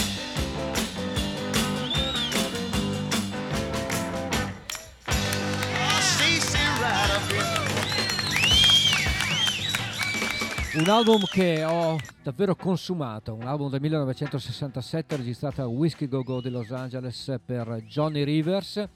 [10.75, 16.41] Un album che ho davvero consumato, un album del 1967 registrato a Whiskey Go Go
[16.41, 18.87] di Los Angeles per Johnny Rivers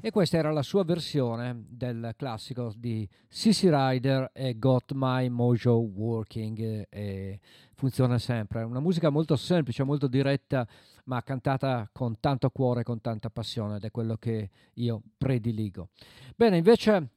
[0.00, 5.76] e questa era la sua versione del classico di Sissy Rider e Got My Mojo
[5.76, 7.40] Working e
[7.74, 8.62] funziona sempre.
[8.62, 10.66] Una musica molto semplice, molto diretta
[11.04, 15.88] ma cantata con tanto cuore, con tanta passione ed è quello che io prediligo.
[16.34, 17.10] Bene, invece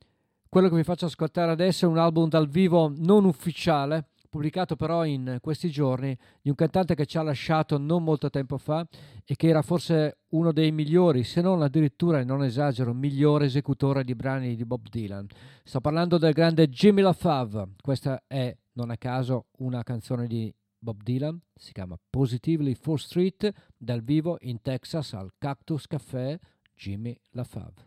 [0.50, 5.06] quello che vi faccio ascoltare adesso è un album dal vivo non ufficiale, pubblicato però
[5.06, 8.86] in questi giorni, di un cantante che ci ha lasciato non molto tempo fa
[9.26, 14.16] e che era forse uno dei migliori, se non addirittura, non esagero, migliore esecutore di
[14.16, 15.28] brani di Bob Dylan.
[15.64, 17.70] Sto parlando del grande Jimmy LaFave.
[17.82, 23.52] Questa è, non a caso, una canzone di Bob Dylan, si chiama Positively 4th Street,
[23.76, 26.40] dal vivo in Texas al Cactus Café,
[26.76, 27.87] Jimmy LaFave.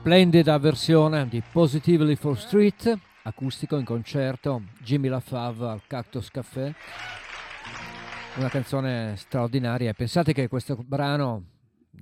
[0.00, 6.74] Splendida versione di Positively for Street, acustico in concerto, Jimmy LaFave al Cactus Café.
[8.38, 9.92] Una canzone straordinaria.
[9.92, 11.44] Pensate che questo brano,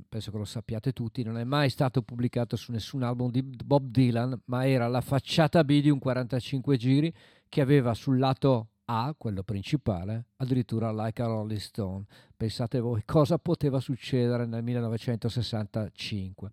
[0.09, 3.87] penso che lo sappiate tutti, non è mai stato pubblicato su nessun album di Bob
[3.87, 7.12] Dylan, ma era la facciata B di un 45 giri
[7.49, 12.05] che aveva sul lato A, quello principale, addirittura Like a Rolling Stone.
[12.37, 16.53] Pensate voi cosa poteva succedere nel 1965.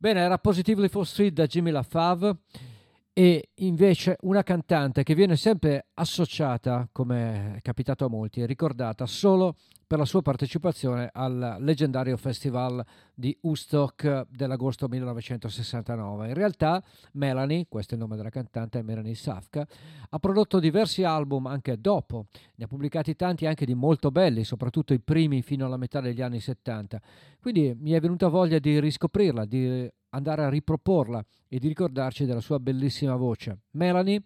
[0.00, 2.36] Bene, era Positively for Street da Jimmy LaFave
[3.18, 9.56] e invece una cantante che viene sempre associata, come è capitato a molti, ricordata solo
[9.88, 12.80] per la sua partecipazione al leggendario festival
[13.12, 16.28] di Woodstock dell'agosto 1969.
[16.28, 16.80] In realtà
[17.14, 19.66] Melanie, questo è il nome della cantante, Melanie Safka,
[20.10, 24.92] ha prodotto diversi album anche dopo, ne ha pubblicati tanti anche di molto belli, soprattutto
[24.92, 27.02] i primi fino alla metà degli anni 70.
[27.40, 32.40] Quindi mi è venuta voglia di riscoprirla, di andare a riproporla e di ricordarci della
[32.40, 33.60] sua bellissima voce.
[33.72, 34.22] Melanie,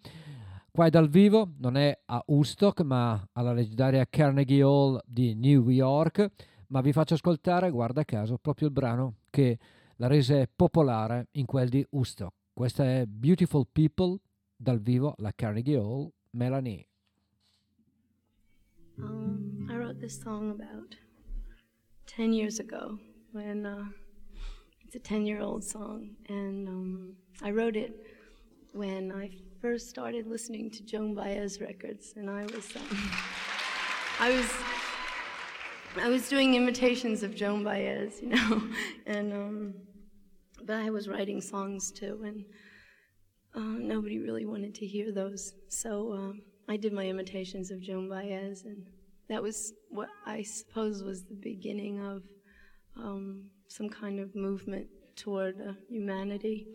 [0.71, 5.69] qua è dal vivo, non è a Woodstock ma alla leggendaria Carnegie Hall di New
[5.69, 6.29] York,
[6.69, 9.59] ma vi faccio ascoltare, guarda caso, proprio il brano che
[9.97, 12.35] la rese popolare in quel di Woodstock.
[12.53, 14.19] Questa è Beautiful People
[14.57, 16.87] dal vivo alla Carnegie Hall, Melanie.
[18.99, 20.97] Um, I wrote this song about
[22.07, 22.99] 10 years ago
[23.33, 23.89] when uh,
[24.93, 26.11] it's a 10 year old song.
[26.29, 27.13] And um,
[27.43, 27.95] I wrote it
[28.73, 32.13] when I first started listening to Joan Baez records.
[32.17, 33.13] And I was, um,
[34.21, 34.53] I was,
[35.97, 38.69] I was doing imitations of Joan Baez, you know,
[39.07, 39.75] and, um,
[40.65, 42.23] but I was writing songs too.
[42.27, 42.45] And
[43.55, 45.55] uh, nobody really wanted to hear those.
[45.69, 48.85] So um, I did my imitations of Joan Baez, and
[49.31, 52.23] that was what I suppose was the beginning of
[52.97, 54.87] um, some kind of movement
[55.17, 56.67] toward uh, humanity.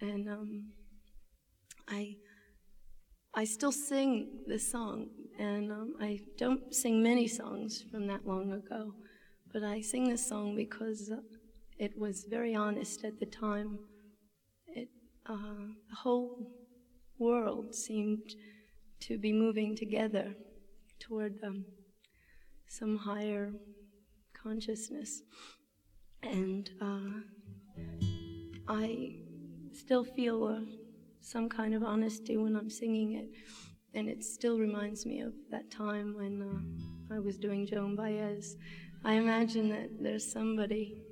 [0.00, 0.68] And um,
[1.88, 2.16] I,
[3.34, 5.08] I still sing this song,
[5.38, 8.92] and um, I don't sing many songs from that long ago,
[9.52, 11.20] but I sing this song because uh,
[11.78, 13.78] it was very honest at the time.
[14.68, 14.88] It,
[15.26, 16.52] uh, the whole
[17.18, 18.34] world seemed
[19.00, 20.34] to be moving together
[21.00, 21.64] toward um,
[22.68, 23.52] some higher
[24.42, 25.22] consciousness.
[26.26, 27.20] And uh,
[28.68, 29.16] I
[29.72, 30.60] still feel uh,
[31.20, 33.28] some kind of honesty when I'm singing it.
[33.94, 38.56] And it still reminds me of that time when uh, I was doing Joan Baez.
[39.04, 41.02] I imagine that there's somebody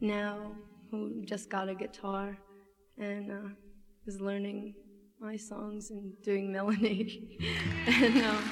[0.00, 0.52] now
[0.90, 2.36] who just got a guitar
[2.98, 3.48] and uh,
[4.06, 4.74] is learning
[5.20, 7.38] my songs and doing melody.
[7.86, 8.50] and um,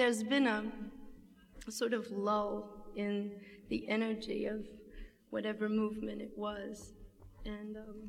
[0.00, 0.64] there's been a,
[1.68, 3.32] sort of lull in
[3.68, 4.66] the energy of
[5.28, 6.94] whatever movement it was.
[7.44, 8.08] And um,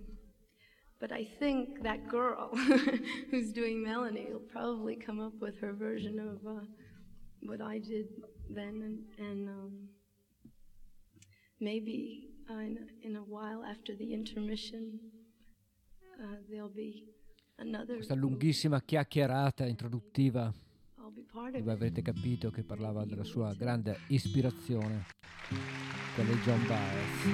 [1.02, 2.50] but I think that girl
[3.30, 6.62] who's doing Melanie will probably come up with her version of uh,
[7.42, 8.08] what I did
[8.50, 9.74] then, and, and um,
[11.60, 14.98] maybe uh, in, in a while after the intermission,
[16.24, 17.04] uh, there'll be
[17.58, 17.96] another.
[17.96, 20.54] Questa lunghissima chiacchierata introduttiva
[21.58, 25.06] dove avrete capito che parlava della sua grande ispirazione,
[26.16, 27.30] quella di John Baez.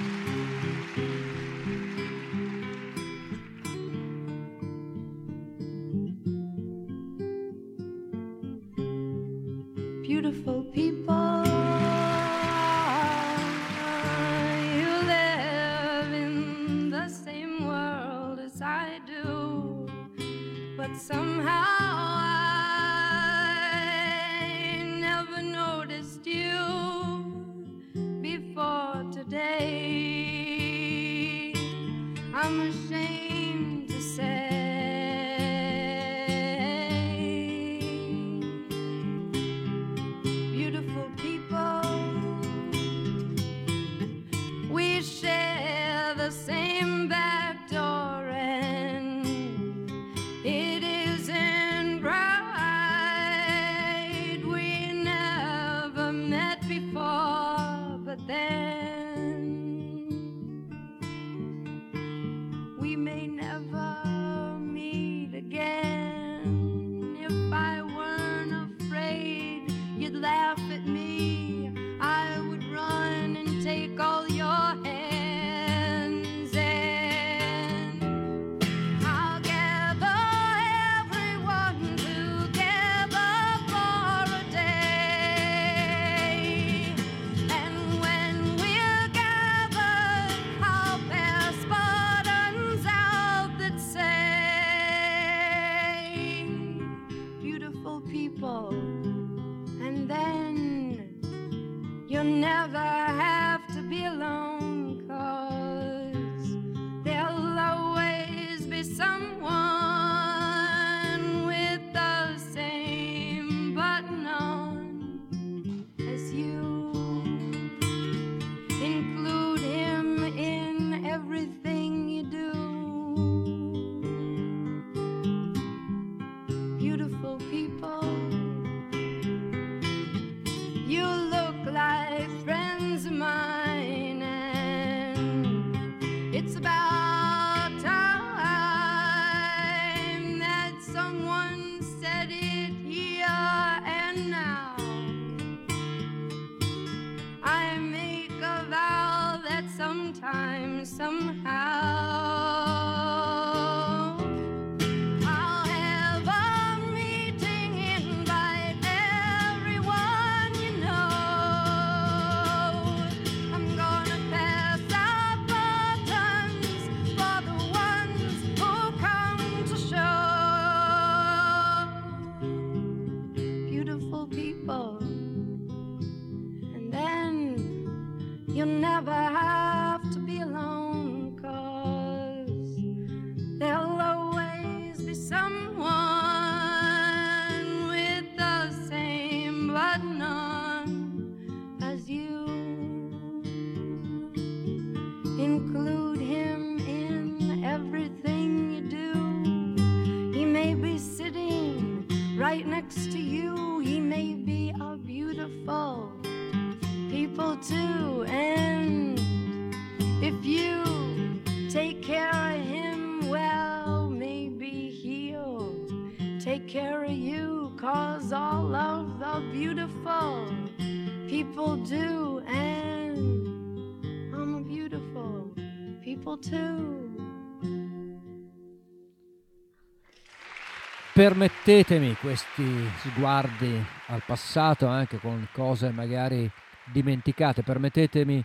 [231.18, 232.62] Permettetemi questi
[232.98, 233.74] sguardi
[234.06, 236.48] al passato anche con cose magari
[236.92, 238.40] dimenticate, permettetemi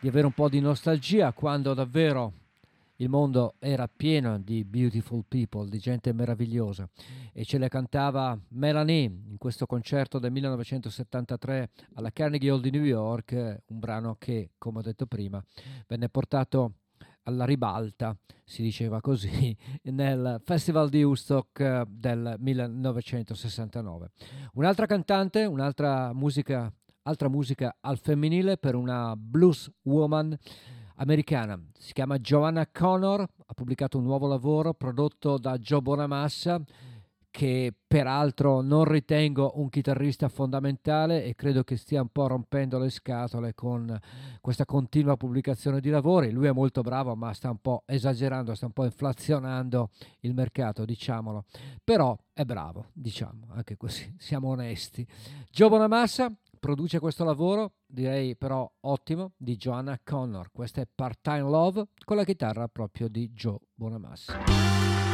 [0.00, 2.32] di avere un po' di nostalgia quando davvero
[2.96, 6.88] il mondo era pieno di beautiful people, di gente meravigliosa.
[7.34, 12.84] E ce le cantava Melanie in questo concerto del 1973 alla Carnegie Hall di New
[12.84, 13.32] York,
[13.66, 15.44] un brano che, come ho detto prima,
[15.86, 16.76] venne portato
[17.26, 19.56] alla ribalta, si diceva così,
[19.90, 24.10] nel Festival di Woodstock eh, del 1969.
[24.54, 26.72] Un'altra cantante, un'altra musica,
[27.02, 30.36] altra musica al femminile per una blues woman
[30.96, 36.62] americana, si chiama Joanna Connor, ha pubblicato un nuovo lavoro prodotto da Joe Bonamassa,
[37.36, 42.88] che peraltro non ritengo un chitarrista fondamentale e credo che stia un po' rompendo le
[42.88, 43.94] scatole con
[44.40, 46.30] questa continua pubblicazione di lavori.
[46.30, 49.90] Lui è molto bravo, ma sta un po' esagerando, sta un po' inflazionando
[50.20, 51.44] il mercato, diciamolo.
[51.84, 55.06] Però è bravo, diciamo, anche così, siamo onesti.
[55.50, 60.52] Joe Bonamassa produce questo lavoro, direi però ottimo, di Joanna Connor.
[60.52, 65.05] Questa è Part-Time Love con la chitarra proprio di Joe Bonamassa.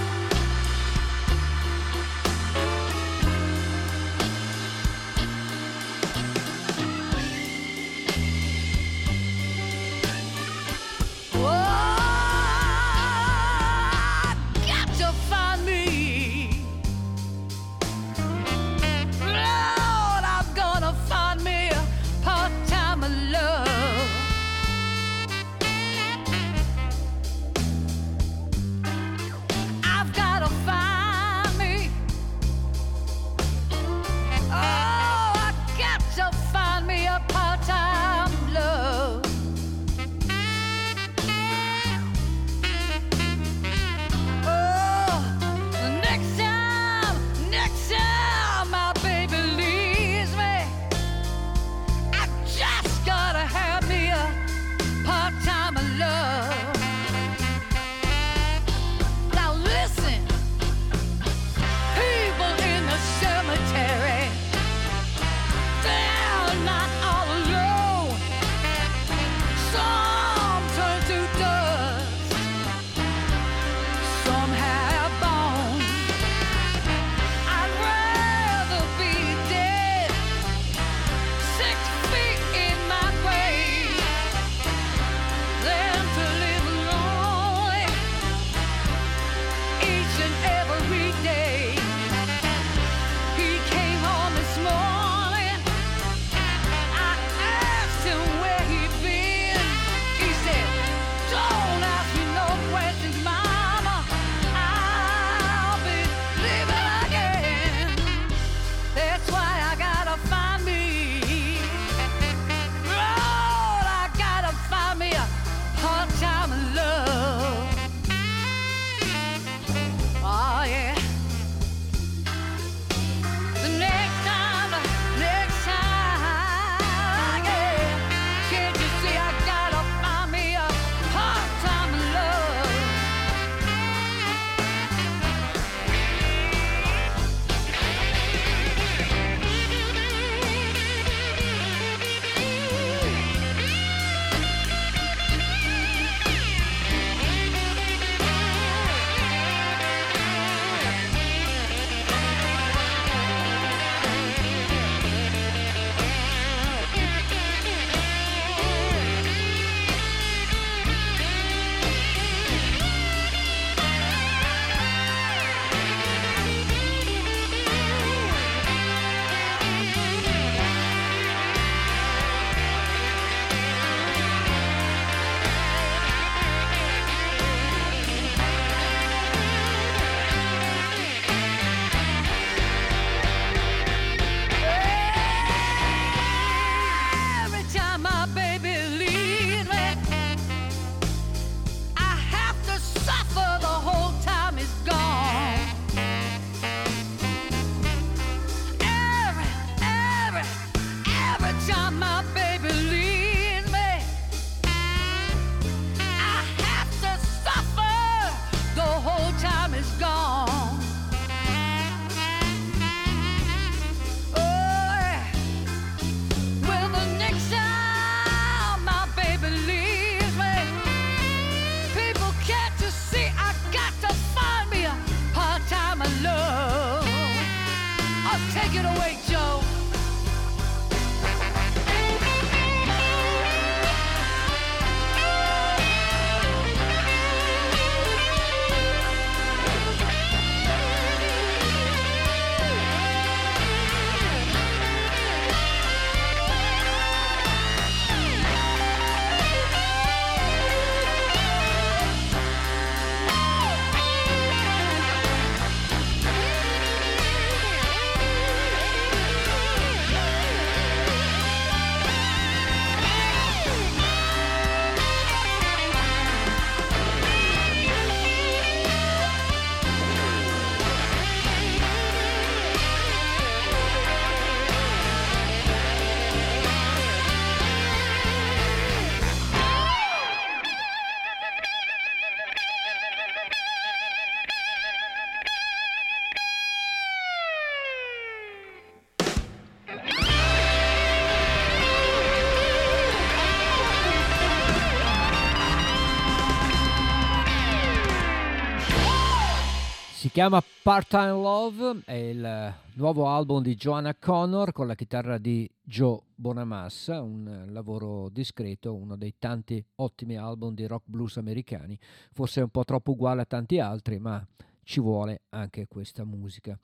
[300.43, 306.19] Chiama Part-Time Love, è il nuovo album di Joanna Connor con la chitarra di Joe
[306.35, 311.97] Bonamassa, un lavoro discreto, uno dei tanti ottimi album di rock blues americani,
[312.33, 314.45] forse un po' troppo uguale a tanti altri, ma
[314.83, 316.77] ci vuole anche questa musica.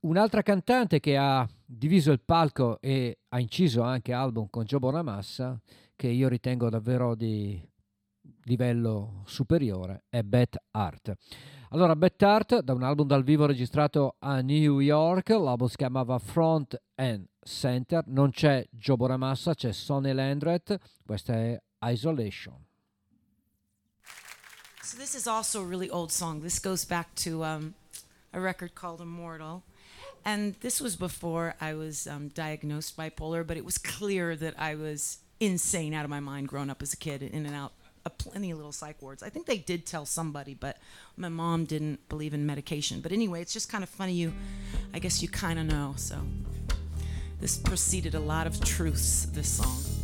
[0.00, 5.56] Un'altra cantante che ha diviso il palco e ha inciso anche album con Joe Bonamassa,
[5.94, 7.64] che io ritengo davvero di
[8.42, 11.14] livello superiore, è Beth Hart.
[11.70, 16.18] Allora, Beth Hart, da un album dal vivo registrato a New York, l'album si chiamava
[16.18, 22.64] Front and Center, non c'è Joe Bonamassa, c'è Sonny Landreth, questa è Isolation.
[24.82, 26.40] So this is also a really old song.
[26.40, 27.74] This goes back to um,
[28.32, 29.62] a record called Immortal.
[30.24, 34.74] And this was before I was um, diagnosed bipolar, but it was clear that I
[34.74, 37.72] was insane out of my mind growing up as a kid, in and out
[38.08, 39.22] of plenty of little psych wards.
[39.22, 40.78] I think they did tell somebody, but
[41.16, 43.00] my mom didn't believe in medication.
[43.00, 44.14] But anyway, it's just kind of funny.
[44.14, 44.32] You,
[44.94, 45.94] I guess you kind of know.
[45.96, 46.16] So
[47.40, 49.97] this preceded a lot of truths, this song.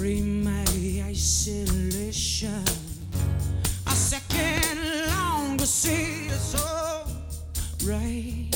[0.00, 0.64] Free my
[1.10, 2.64] isolation.
[3.86, 8.49] A second longer see it's oh, all right.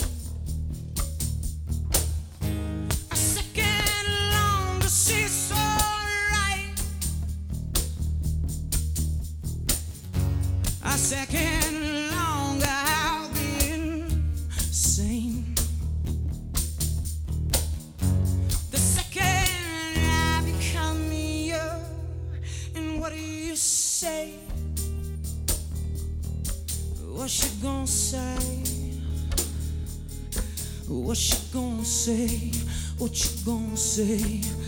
[33.95, 34.64] Say?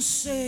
[0.00, 0.39] say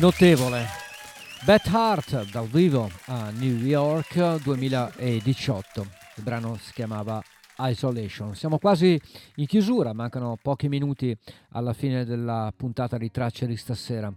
[0.00, 0.64] Notevole.
[1.44, 5.86] Beth Hart dal vivo a New York 2018.
[6.16, 7.22] Il brano si chiamava
[7.58, 8.34] Isolation.
[8.34, 8.98] Siamo quasi
[9.34, 11.14] in chiusura, mancano pochi minuti
[11.50, 14.10] alla fine della puntata di tracce di stasera.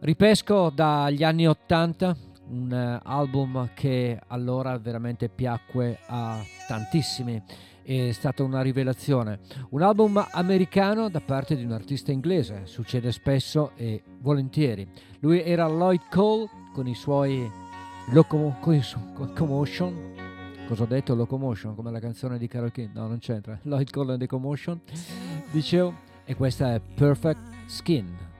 [0.00, 2.16] Ripesco dagli anni 80
[2.50, 6.38] un album che allora veramente piacque a
[6.68, 7.42] tantissimi.
[7.82, 9.40] È stata una rivelazione.
[9.70, 14.86] Un album americano da parte di un artista inglese, succede spesso e volentieri.
[15.20, 17.50] Lui era Lloyd Cole con i suoi
[18.10, 19.12] Locomotion.
[20.66, 21.14] Cosa ho detto?
[21.14, 22.90] Locomotion, come la canzone di Carol King.
[22.94, 23.58] No, non c'entra.
[23.64, 24.80] Lloyd Cole and the Commotion.
[25.50, 25.94] Dicevo,
[26.24, 28.30] e questa è Perfect Skin.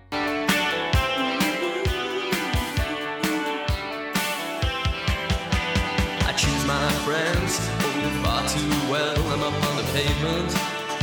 [6.64, 7.81] My friends
[8.22, 9.16] far too well.
[9.32, 10.50] I'm up on the pavement,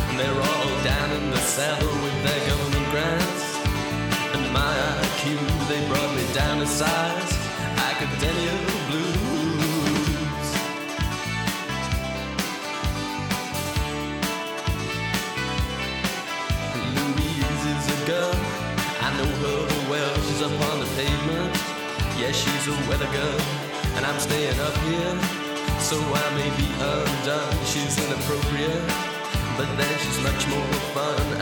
[0.09, 3.43] and they're all down in the cellar with their government grants.
[4.35, 4.73] And my
[5.03, 5.37] IQ,
[5.69, 7.31] they brought me down to size.
[7.77, 8.53] Academia
[8.87, 10.47] blues.
[16.95, 18.35] Louise is a girl,
[19.01, 20.15] I know her well.
[20.27, 21.55] She's up on the pavement.
[22.17, 23.39] Yeah, she's a weather girl,
[23.95, 25.38] and I'm staying up here,
[25.89, 27.57] so I may be undone.
[27.65, 28.85] She's inappropriate,
[29.57, 31.41] but then she's much more fun.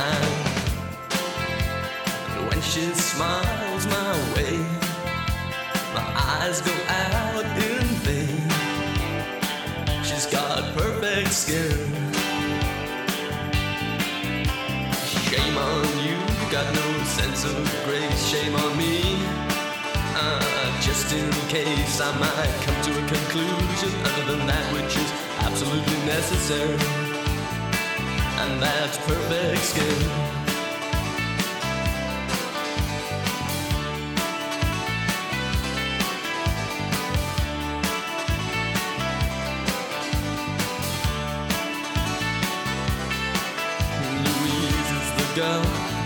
[2.32, 4.56] And when she smiles my way,
[5.94, 6.72] my eyes go
[21.10, 25.98] just in case I might come to a conclusion other than that which is absolutely
[26.06, 26.78] necessary.
[28.42, 30.38] And that's perfect skin.
[44.26, 45.62] Louise is the girl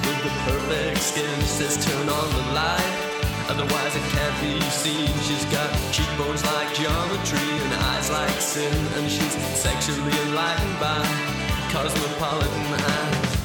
[0.06, 1.40] with the perfect skin.
[1.42, 2.81] She says turn on the light,
[3.92, 5.08] otherwise it can't be seen.
[5.22, 10.98] She's got cheekbones like geometry and eyes like sin, and she's sexually enlightened by
[11.72, 13.36] cosmopolitan eyes.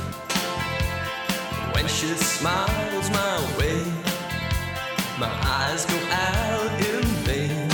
[1.75, 3.83] When she smiles my way,
[5.19, 7.69] my eyes go out in vain.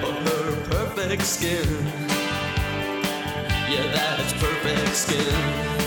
[0.00, 1.68] But her perfect skin.
[3.68, 5.85] Yeah, that's perfect skin.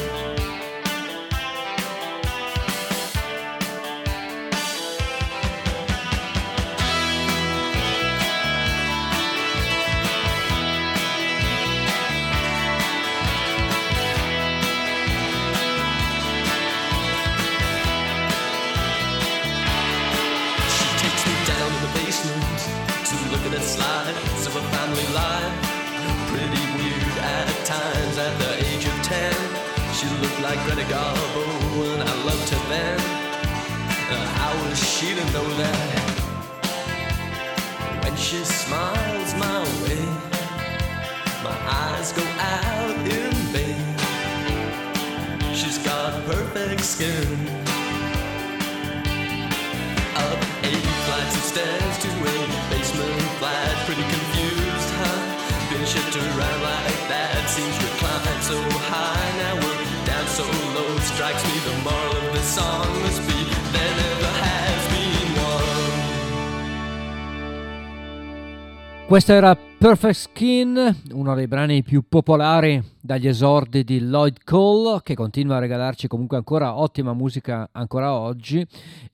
[69.10, 69.19] One.
[69.19, 75.15] Questa era Perfect Skin, uno dei brani più popolari dagli esordi di Lloyd Cole, che
[75.15, 78.64] continua a regalarci comunque ancora ottima musica ancora oggi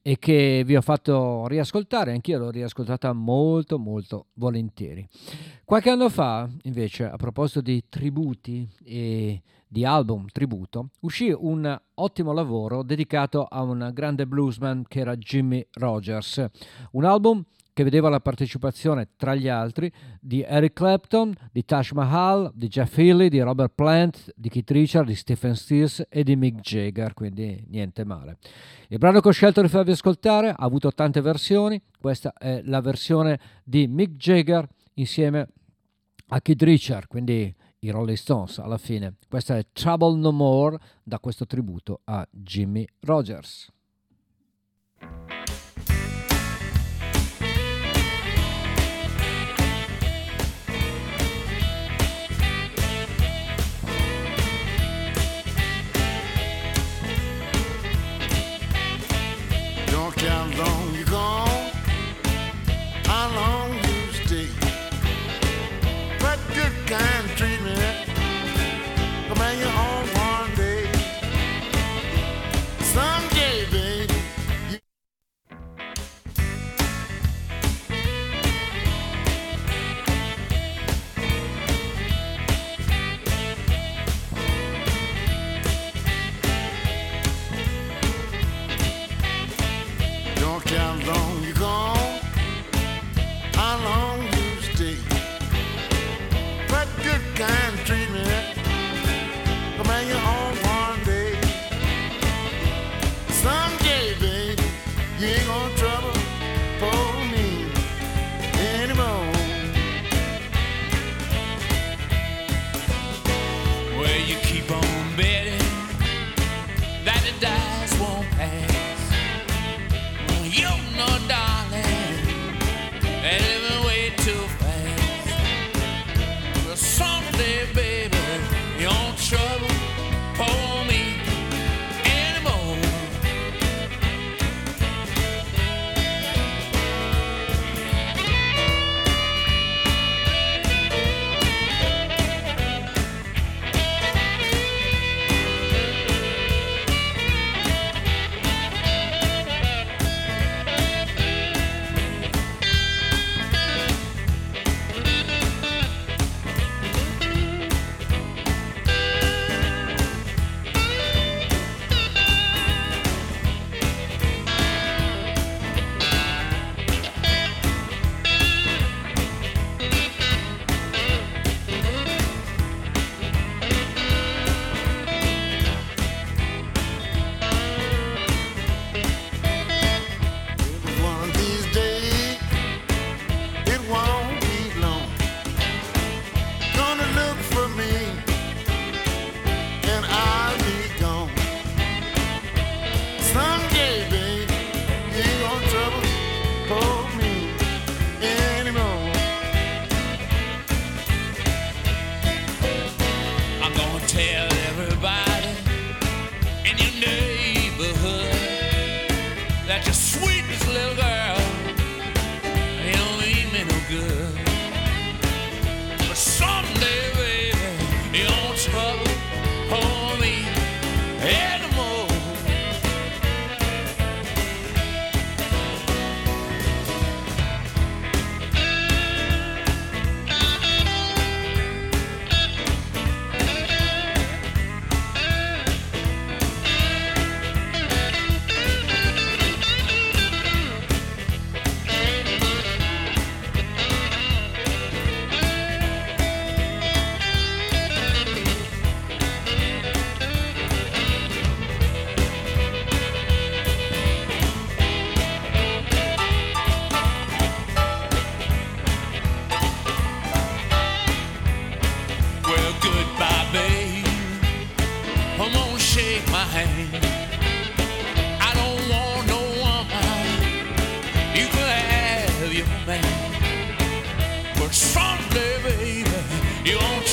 [0.01, 5.07] e che vi ho fatto riascoltare, anch'io l'ho riascoltata molto molto volentieri.
[5.63, 12.34] Qualche anno fa, invece, a proposito di tributi e di album tributo, uscì un ottimo
[12.34, 16.45] lavoro dedicato a un grande bluesman che era Jimmy Rogers,
[16.91, 17.41] un album
[17.76, 19.91] che vedeva la partecipazione, tra gli altri,
[20.22, 25.07] di Eric Clapton, di Taj Mahal, di Jeff Healey, di Robert Plant, di Keith Richard,
[25.07, 28.38] di Stephen Stills e di Mick Jagger, quindi niente male.
[28.88, 32.80] Il brano che ho scelto di farvi ascoltare ha avuto tante versioni, questa è la
[32.80, 35.45] versione di Mick Jagger insieme
[36.30, 39.15] a Keith Richard, quindi i Rolling Stones alla fine.
[39.27, 43.69] Questa è Trouble No More da questo tributo a Jimmy Rogers.
[60.26, 60.85] down long.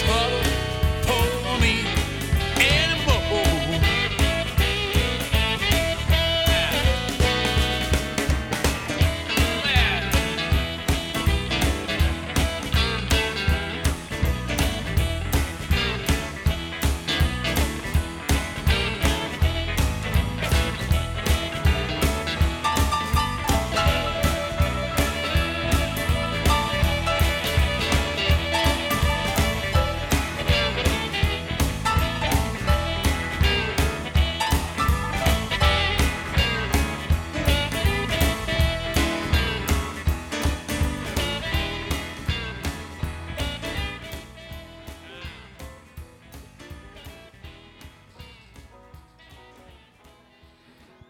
[0.05, 0.32] Oh.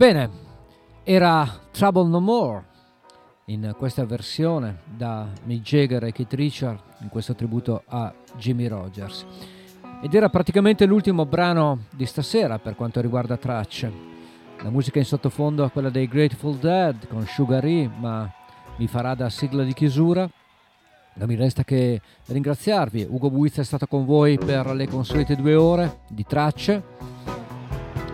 [0.02, 0.28] Bene,
[1.04, 2.64] era Trouble No More
[3.44, 9.24] in questa versione da Mick Jagger e Keith Richard in questo tributo a Jimmy Rogers.
[10.02, 13.92] Ed era praticamente l'ultimo brano di stasera per quanto riguarda tracce.
[14.64, 18.28] La musica in sottofondo è quella dei Grateful Dead con Sugar E, ma
[18.78, 20.28] mi farà da sigla di chiusura.
[21.14, 23.06] Non mi resta che ringraziarvi.
[23.08, 27.41] Ugo Buizza è stato con voi per le consuete due ore di tracce.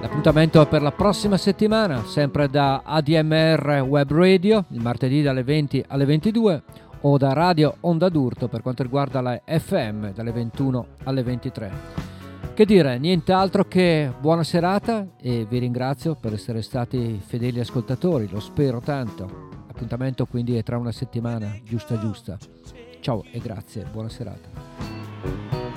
[0.01, 5.85] L'appuntamento è per la prossima settimana, sempre da ADMR Web Radio, il martedì dalle 20
[5.89, 6.62] alle 22,
[7.01, 11.73] o da Radio Onda d'Urto per quanto riguarda la FM dalle 21 alle 23.
[12.55, 18.41] Che dire, nient'altro che buona serata e vi ringrazio per essere stati fedeli ascoltatori, lo
[18.41, 19.49] spero tanto.
[19.69, 22.37] Appuntamento quindi è tra una settimana, giusta giusta.
[23.01, 25.68] Ciao e grazie, buona serata.